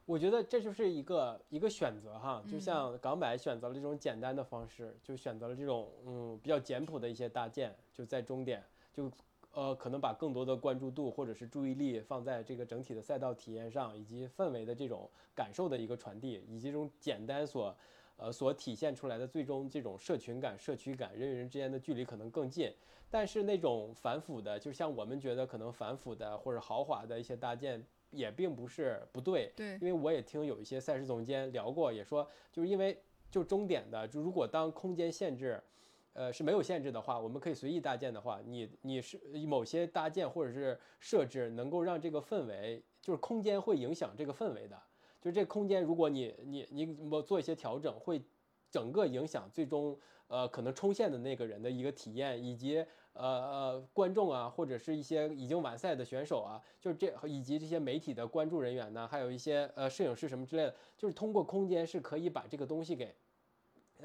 [0.05, 8.63] 我觉得这就是一个一个选择哈，就嗯像港百选择了这种简单的方式，就选择了这种嗯比较简朴的一些搭建，就在终点
[8.93, 9.11] 就
[9.51, 17.75] 呃可能把更多的关注度或者是注意力放在这个整体的赛道体验上，以及氛围的这种感受的一个传递，以及这种简单所
[18.17, 22.71] 呃所体现出来的最终这种社群感、社区感，人与人之间的距离可能更近。
[23.09, 29.53] 但是那种繁复的，就像我们觉得可能繁复的或者豪华的一些搭建，也并不是不对。
[29.55, 33.01] 对因为我也听有一些赛事总监聊过，也说就是因为
[33.31, 35.61] 就终点的，就如果当空间限制，
[36.11, 44.77] 呃是没有限制的话，我们可以随意搭建的话，你你是某些搭建或者是设置能够让这个氛围，就是空间会影响这个氛围的，
[45.21, 48.21] 就这空间如果你你你我做一些调整，会
[48.69, 49.97] 整个影响最终
[50.27, 52.77] 呃可能冲线的那个人的一个体验，以及
[53.13, 63.15] 呃呃观众啊，或者是一些已经完赛的选手啊，就是这以及这些媒体的关注人员呢，还有一些呃摄影师什么之类的，就是通过空间是可以把这个东西给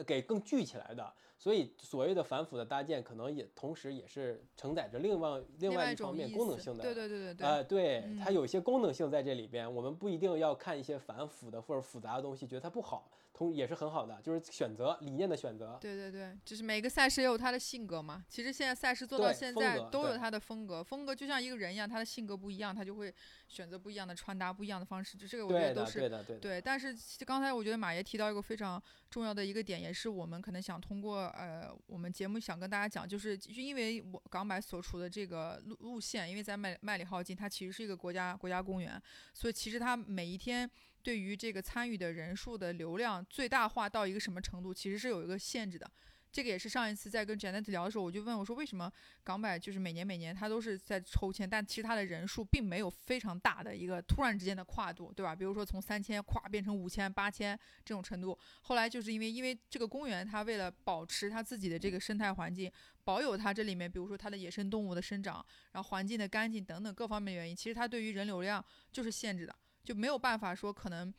[0.06, 1.12] 给更聚起来的。
[1.38, 6.84] 所以所谓的反腐的搭建，可能也同时也是承载着另外另另外一方面功能性的。
[6.84, 8.34] 对对对对对，呃，对，它嗯。
[8.34, 15.78] 有一些功能性在这里边，我们不一定要看一些反腐的或者复杂的东西，觉得它不好，同也是很好的，就是选择理念的选择。
[15.80, 18.24] 对对对，就是每个赛事也有他的性格嘛。
[18.28, 23.12] 其实现在赛事做到现在都有他的风格，风格就像一个人一样，他的性格不一样，他就会
[23.48, 25.16] 选择不一样的穿搭、不一样的方式。
[25.16, 26.40] 就这个我觉，得都是对的，对的。
[26.40, 28.80] 对，但是刚才我觉得马爷提到一个非常
[29.10, 39.00] 重要的一个点，也是我们可能想通过呃我们节目想跟大家讲，就是就因为我港百所处的这个路路线，因为在麦麦里浩径，它其实是一个国家国家公园，
[39.32, 40.70] 所以其实它每一天
[41.02, 45.90] 对于这个参与的人数的流量最大化到一个什么程度，其实是有一个限制的。
[46.30, 48.90] 这个也是上一次在跟 Janet 聊的时候，我就问我说，为什么
[49.22, 55.36] 港百就是每年每年它都是在抽签，但其实它的人数并没有非常大的一个突然之间的跨度，对吧？
[55.36, 58.38] 比如说从三千跨变成五千、八千这种程度。
[58.62, 62.72] 后来就是因为因为这个公园它为了保持它自己的这个生态环境，
[63.04, 69.54] 保有它这里面比如说它的野生动物的生长，然后环境的干净等等各方面原因，其实它对于人流量就是限制的，
[69.84, 71.12] 就没有办法说可能。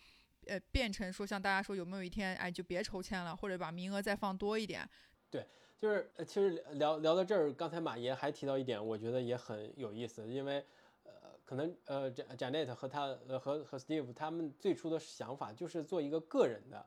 [0.46, 4.86] 呃，变成说像大家说有没有一天，哎，就别抽签了，或者把名额再放多一点，
[5.30, 5.48] 对
[5.78, 10.58] 就是呃其实聊聊到这儿，刚才马爷还提到一点，我觉得也很有意思，因为
[11.04, 11.12] 呃，
[11.46, 16.86] 可能呃，Jan Janet 和他呃和和 Steve 他们最初的想法就是做一个个人的，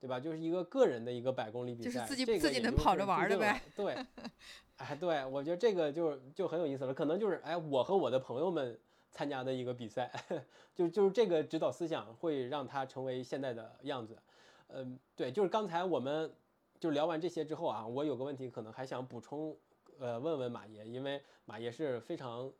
[0.00, 0.18] 对吧？
[0.18, 3.60] 就是一个个人的一个百公里比赛，就是自己这个自己能跑着玩儿的呗。
[3.76, 3.94] 对，
[4.78, 8.80] 哎，对，我觉得这个就就很有意思了，可能就是哎，我和我的朋友们
[9.14, 10.10] 参加的一个比赛，
[10.74, 14.18] 就就是这个指导思想会让他成为现在的样子。
[14.66, 16.34] 嗯，对，就是刚才我们
[16.80, 19.56] 就聊完这些之后啊，我有个问题可能还想补充，
[20.00, 22.52] 呃，问问马爷，因为马爷是非常，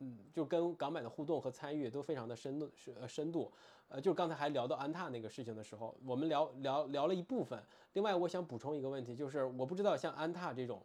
[0.00, 3.50] 嗯，就跟港版的互动和参与都非常的深度，是呃深度，
[3.88, 7.58] 呃，就是刚才还聊到安踏那个事情的时候，我们聊聊聊了一部分。
[7.94, 10.84] 另外，我想补充一个问题，就是我不知道像安踏这种。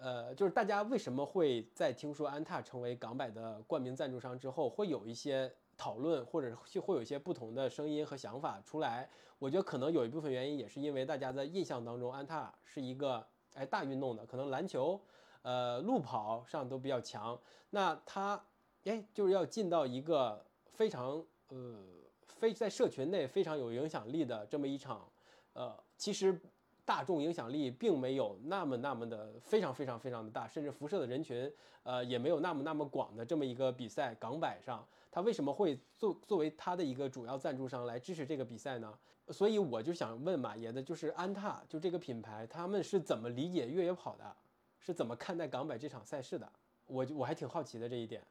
[0.00, 9.08] 呃，就是大家为什么会在听说安踏成为港百的冠名赞助商之后，会有一些讨论，或者是会有一些不同的声音和想法出来？
[9.38, 13.24] 我觉得可能有一部分原因也是因为大家在印象当中，安踏是一个
[13.54, 15.00] 哎大运动的，可能篮球、
[15.42, 17.38] 呃路跑上都比较强。
[17.70, 18.40] 那它
[18.84, 21.84] 哎就是要进到一个非常呃
[22.26, 25.08] 非在社群内非常有影响力的这么一场，
[25.54, 26.40] 呃其实
[26.88, 38.98] 大众影响力并没有那么那么的非常非常非常的大，甚至辐射的人群呃也没有那么那么广的这么一个比赛港百上，它为什么会作作为它的一个主要赞助商来支持这个比赛呢？
[39.28, 44.36] 所以我就想问马爷的，就是安踏就这个品牌，他们是怎么理解越野跑的？
[44.80, 46.50] 是怎么看待港百这场赛事的？
[46.86, 48.26] 我我还挺好奇的这一点。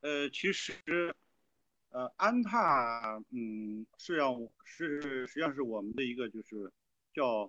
[0.00, 1.14] 呃，其实，
[1.90, 6.72] 呃，安踏，嗯，是让是实际上是我们的一个就是
[7.14, 7.48] 叫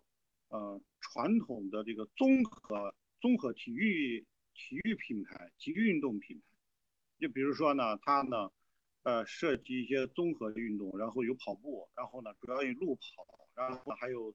[0.49, 6.43] 呃传统的这个综合综合体育体育品牌、体育运动品牌。
[7.19, 8.51] 就比如说呢，它呢，
[9.03, 13.01] 呃，涉及一些综合运动，然后有跑步，然后呢，主要以路跑，
[13.55, 14.33] 然后还有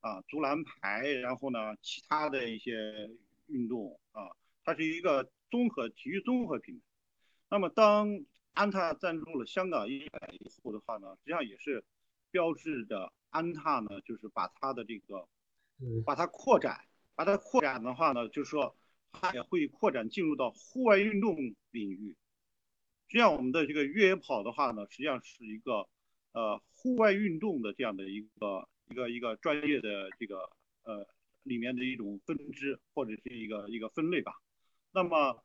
[0.00, 3.10] 啊足篮排，然后呢，其他的一些
[3.46, 4.30] 运动啊，
[4.64, 6.82] 它是一个综合体育综合品牌。
[7.50, 8.24] 那么当
[8.54, 11.84] 安踏赞助了香港一百以后的话呢，实际上也是
[12.30, 15.28] 标志着安踏呢，就是把它的这个，
[16.04, 18.76] 把它扩展，把它扩展的话呢，就是说
[19.12, 21.36] 它也会扩展进入到户外运动
[21.70, 22.16] 领域。
[23.08, 25.88] 实际上我们的这个越野跑的话呢，实际上是一个
[26.32, 30.50] 呃户外运动的这样的一个一个一个专业的这个
[30.82, 31.06] 呃
[31.42, 34.32] 里面的一种分支或者是一个一个分类吧。
[34.90, 35.44] 那么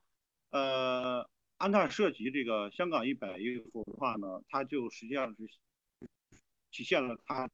[0.51, 5.47] 呃，安踏涉及这个香港一百一服的话呢，它就实际上是
[6.71, 7.49] 体现了它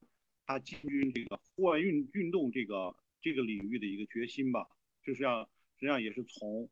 [0.45, 4.67] 它进军这个户外运运动这个这个领域的一个决心吧。
[5.03, 5.43] 就是让
[5.77, 6.67] 实际上也是从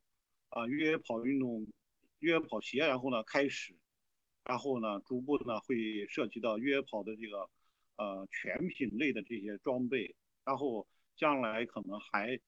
[0.49, 1.67] 啊越野跑运动、
[2.17, 3.75] 越野跑鞋，然后呢开始，
[4.43, 7.47] 然后呢逐步呢会涉及到越野跑的这个
[7.97, 12.39] 呃全品类的这些装备，然后将来可能还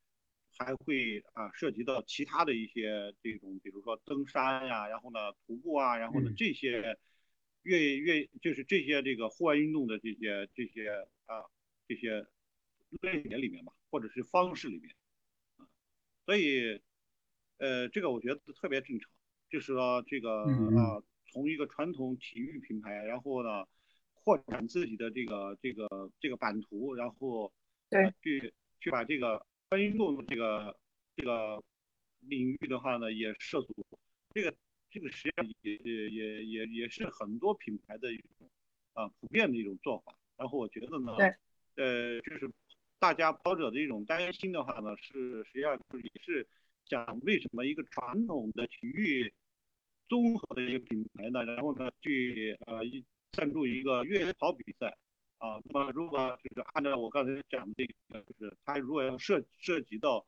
[0.57, 6.97] 还会啊涉及到其他的一些这种，比如说登山呀，然后呢徒步啊，然后呢这些
[7.65, 10.89] 越越就是这些这个户外运动的这些这些
[11.25, 11.43] 啊
[11.87, 12.25] 这些
[13.01, 14.95] 类别里面吧，或者是方式里面。
[16.25, 16.79] 所以，
[17.57, 19.11] 呃，这个我觉得特别正常，
[19.49, 20.43] 就是说这个
[20.77, 21.01] 啊，
[21.31, 23.65] 从一个传统体育品牌，然后呢，
[24.13, 25.87] 扩展自己的这个这个
[26.19, 27.51] 这个版图，然后
[27.89, 29.45] 对去去把这个
[29.77, 30.77] 运动的这个
[31.15, 31.63] 这个
[32.19, 33.73] 领域的话呢，也涉足，
[34.33, 34.55] 这个
[34.95, 38.49] 这个实际上也也也也也是很多品牌的一种
[38.93, 40.17] 啊普遍的一种做法。
[40.37, 41.11] 然后我觉得呢，
[41.75, 42.49] 呃，就是。
[42.97, 46.47] 大家跑者的一种担心的话呢，是实际上也是
[46.85, 49.31] 讲为什么一个传统的体育
[50.07, 54.97] 综合的一个品牌呢，然后呢去呃一赞助一个越野跑比赛
[55.37, 60.25] 啊，那么如果就是按照我刚才讲的这个，就是它如果要涉涉及到。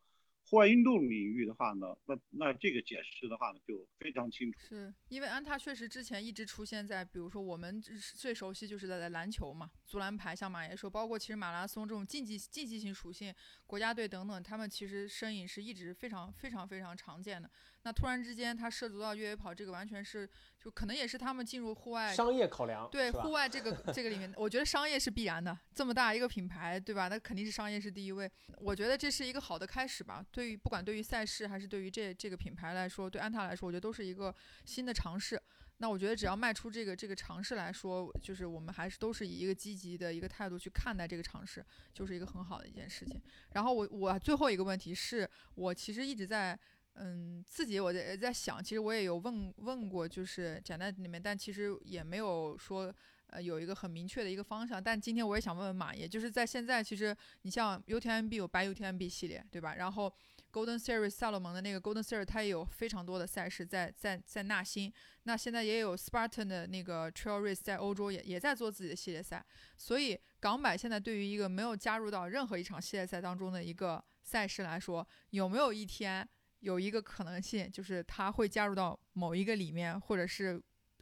[0.49, 4.57] 户外运动领域的话呢，那那这个解释的话呢就非常清楚。
[4.59, 7.81] 是因为安踏确实之前一直出现在，比如说我们
[8.15, 13.33] 最熟悉就是在篮球嘛，足篮排，像马爷说，包括其实马拉松这种竞技竞技性属性，
[13.65, 17.51] 国家队等等，他们其实身影是一直非常非常非常常见的。
[17.87, 20.29] 那突然之间，它涉足到越野跑，这个完全是
[20.59, 25.57] 就可能也是他们进入户外商业考量，对户外这个这个里面，我觉得商业是必然的。
[25.73, 27.07] 这么大一个品牌，对吧？
[27.07, 28.29] 那肯定是商业是第一位。
[28.57, 30.21] 我觉得这是一个好的开始吧。
[30.33, 34.35] 对于不管对于赛事还是对于这这个品牌来说，对安踏来说，我觉得都是一个
[34.65, 35.41] 新的尝试。
[35.77, 43.21] 那我觉得只要迈出这个这个尝试来说，就是我们还是都是以一个积极的一个态度去看待这个尝试，就是一个很好的一件事情。
[43.53, 46.59] 然后我我最后一个问题是我其实一直在。
[46.99, 52.93] 嗯，自己我在在想，其实我也有问问过，就是简单里面，但其实也没有说，
[53.27, 54.83] 呃，有一个很明确的一个方向。
[54.83, 59.75] 但今天我也想问问马爷，就是在现在，其实你像 UTMB 有白 UTMB 系列，对吧？
[59.75, 60.11] 然后
[60.51, 64.91] Golden Series 萨洛蒙的那个 Golden Series 它也有非常多的赛事在在在纳新。
[65.23, 69.45] 那现在也有 Spartan 的那个 Trail Race 在欧洲也也在做自己的系列赛。
[69.77, 76.27] 所以港百现在对于一个没有加入到任何一场系列赛当中的一个赛事来说，有没有一天？
[76.59, 80.59] 有一个可能性，就是它会加入到某一个里面，或者是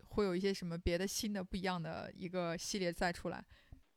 [0.10, 3.44] 会有一些什么别的新的不一样的一个系列赛出来。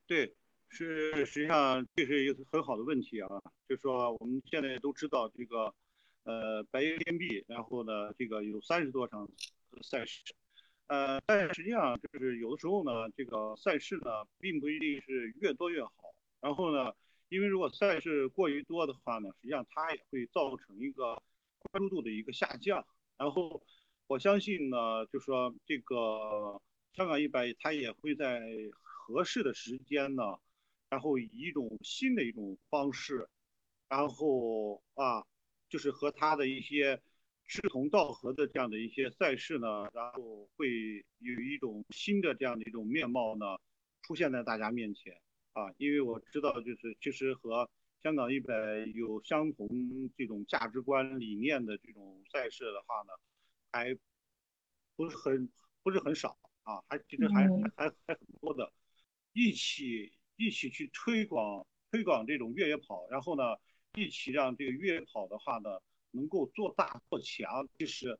[0.06, 0.32] 对，
[0.68, 3.28] 是实际上这是一个很好的问题啊。
[3.68, 5.74] 就是说我们现在都知道这个，
[6.22, 9.28] 呃，白银天币，然后呢，这个有三十多场
[9.82, 10.22] 赛事，
[10.86, 15.92] 呃，但实际上就是有的时候呢，这个赛事呢，并不一定是越多越好。
[16.40, 16.92] 然后呢，
[17.28, 21.20] 因为如果赛事过于多的话呢，实际上它也会造成一个。
[21.70, 22.86] 关注度的一个下降，
[23.16, 23.62] 然后
[24.06, 26.60] 我相信呢，就说这个
[26.94, 28.40] 香港一百，它也会在
[28.80, 30.22] 合适的时间呢，
[30.88, 33.28] 然后以一种新的一种方式，
[33.88, 35.26] 然后啊，
[35.68, 37.00] 就是和它的一些
[37.46, 43.44] 志同道合的这样的一些赛事呢，然后会有一种新的这样的一种面貌呢，
[44.02, 45.20] 出现在大家面前
[45.52, 47.68] 啊，因为我知道就是其实和。
[48.02, 48.54] 香港一百
[48.94, 49.68] 有相同
[50.16, 53.12] 这种价值观理念的这种赛事的话呢，
[53.72, 53.92] 还
[54.94, 55.48] 不是很
[55.82, 58.72] 不是很少啊，还其实还还还很多的，
[59.32, 63.42] 一起一起去推广推广这种越野跑，然后呢，
[63.94, 65.68] 一起让这个越野跑的话呢，
[66.12, 68.16] 能够做大做强，就是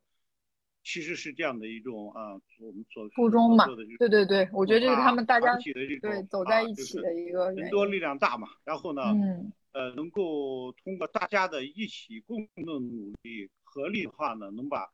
[0.83, 3.65] 其实是这样的一种啊，我们所初衷嘛，
[3.97, 5.55] 对对对，我觉得这是他们大家
[6.01, 9.53] 对走在一起的一个人多力量大嘛，然后呢，嗯。
[9.71, 14.91] 呃，能够通过大家的一起共同的努力，合力的话呢，能把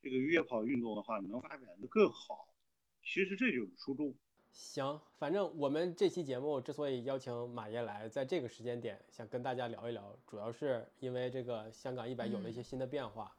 [0.00, 2.48] 这个越野跑运动的话能发展的更好。
[3.02, 4.14] 其实这就是初衷。
[4.52, 13.34] 行，反正我们这期节目之所以邀请马爷来，在这个时间点想跟大家聊一聊，主要是因为这个香港一百有了一些新的变化，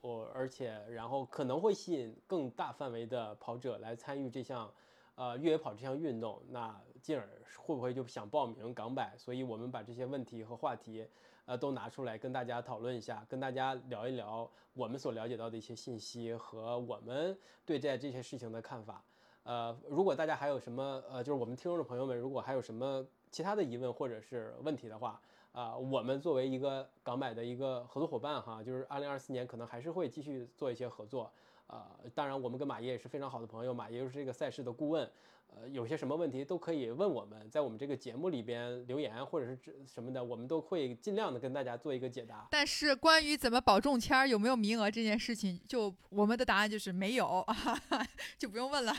[0.00, 4.72] 我而且然后可能会吸引更大范围的跑者来参与这项。
[5.16, 7.26] 呃，越野跑这项运动，那进而
[7.58, 9.16] 会不会就想报名港百？
[9.16, 11.06] 所以我们把这些问题和话题，
[11.46, 19.02] 呃，都拿出来跟大家讨论一下，跟大家聊一聊我们所了解到的一些信息和我们对待这些事情的看法。
[19.44, 25.18] 呃，如果大家还有什么呃，就是我们听众的朋友们，如果还有什么其他的疑问或者是问题的话，
[25.52, 31.32] 啊，我们作为一个港百的一个合作伙伴哈，就是二零二四年可能还是会继续做一些合作。
[31.68, 35.10] 呃，当然我们跟马爷也是非常好的朋友，马爷又是这个赛事的顾问，
[35.48, 42.46] 呃，有些什么问题都可以问我们，在我们这个节目里边留言或者是什么的，我们都会尽量的跟大家做一个解答。
[42.52, 47.44] 但是关于怎么保中签有没有名额这件事情，就我们的答案就是没有，
[48.38, 48.94] 就不用问了。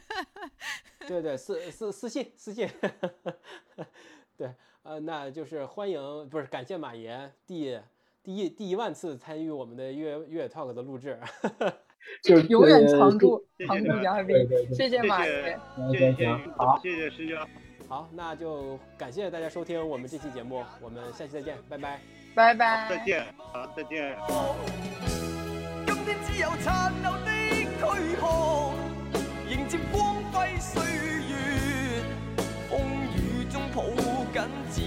[1.06, 2.66] 对对，私私私信私信。
[4.38, 7.78] 对，呃，那就是欢迎，不是感谢马爷第。
[8.22, 11.18] 第一第一万次参与我们的越越 talk 的录制，
[12.22, 14.36] 就永远常驻常驻嘉宾，
[14.74, 15.58] 谢谢马爷，
[15.90, 17.38] 谢谢好，谢谢师兄，
[17.88, 22.00] 好，那就感谢大家收听我们这期节目，我们下期再见，拜拜，
[22.34, 24.16] 拜拜，再见，好，再见。
[25.86, 27.30] 今天只有残留的
[27.78, 28.72] 躯壳，
[29.50, 32.04] 迎接光辉岁月，
[32.68, 32.80] 风
[33.16, 33.82] 雨中抱
[34.32, 34.80] 紧自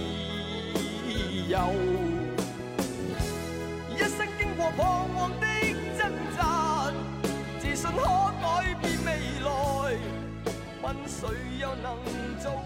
[1.49, 2.02] 由。
[4.65, 4.79] 我彷
[5.13, 5.45] 徨的
[5.99, 6.39] 挣扎，
[7.59, 7.99] 自信可
[8.41, 9.07] 改变未
[9.43, 9.47] 来，
[10.81, 11.27] 问谁
[11.59, 11.85] 又能
[12.39, 12.63] 做？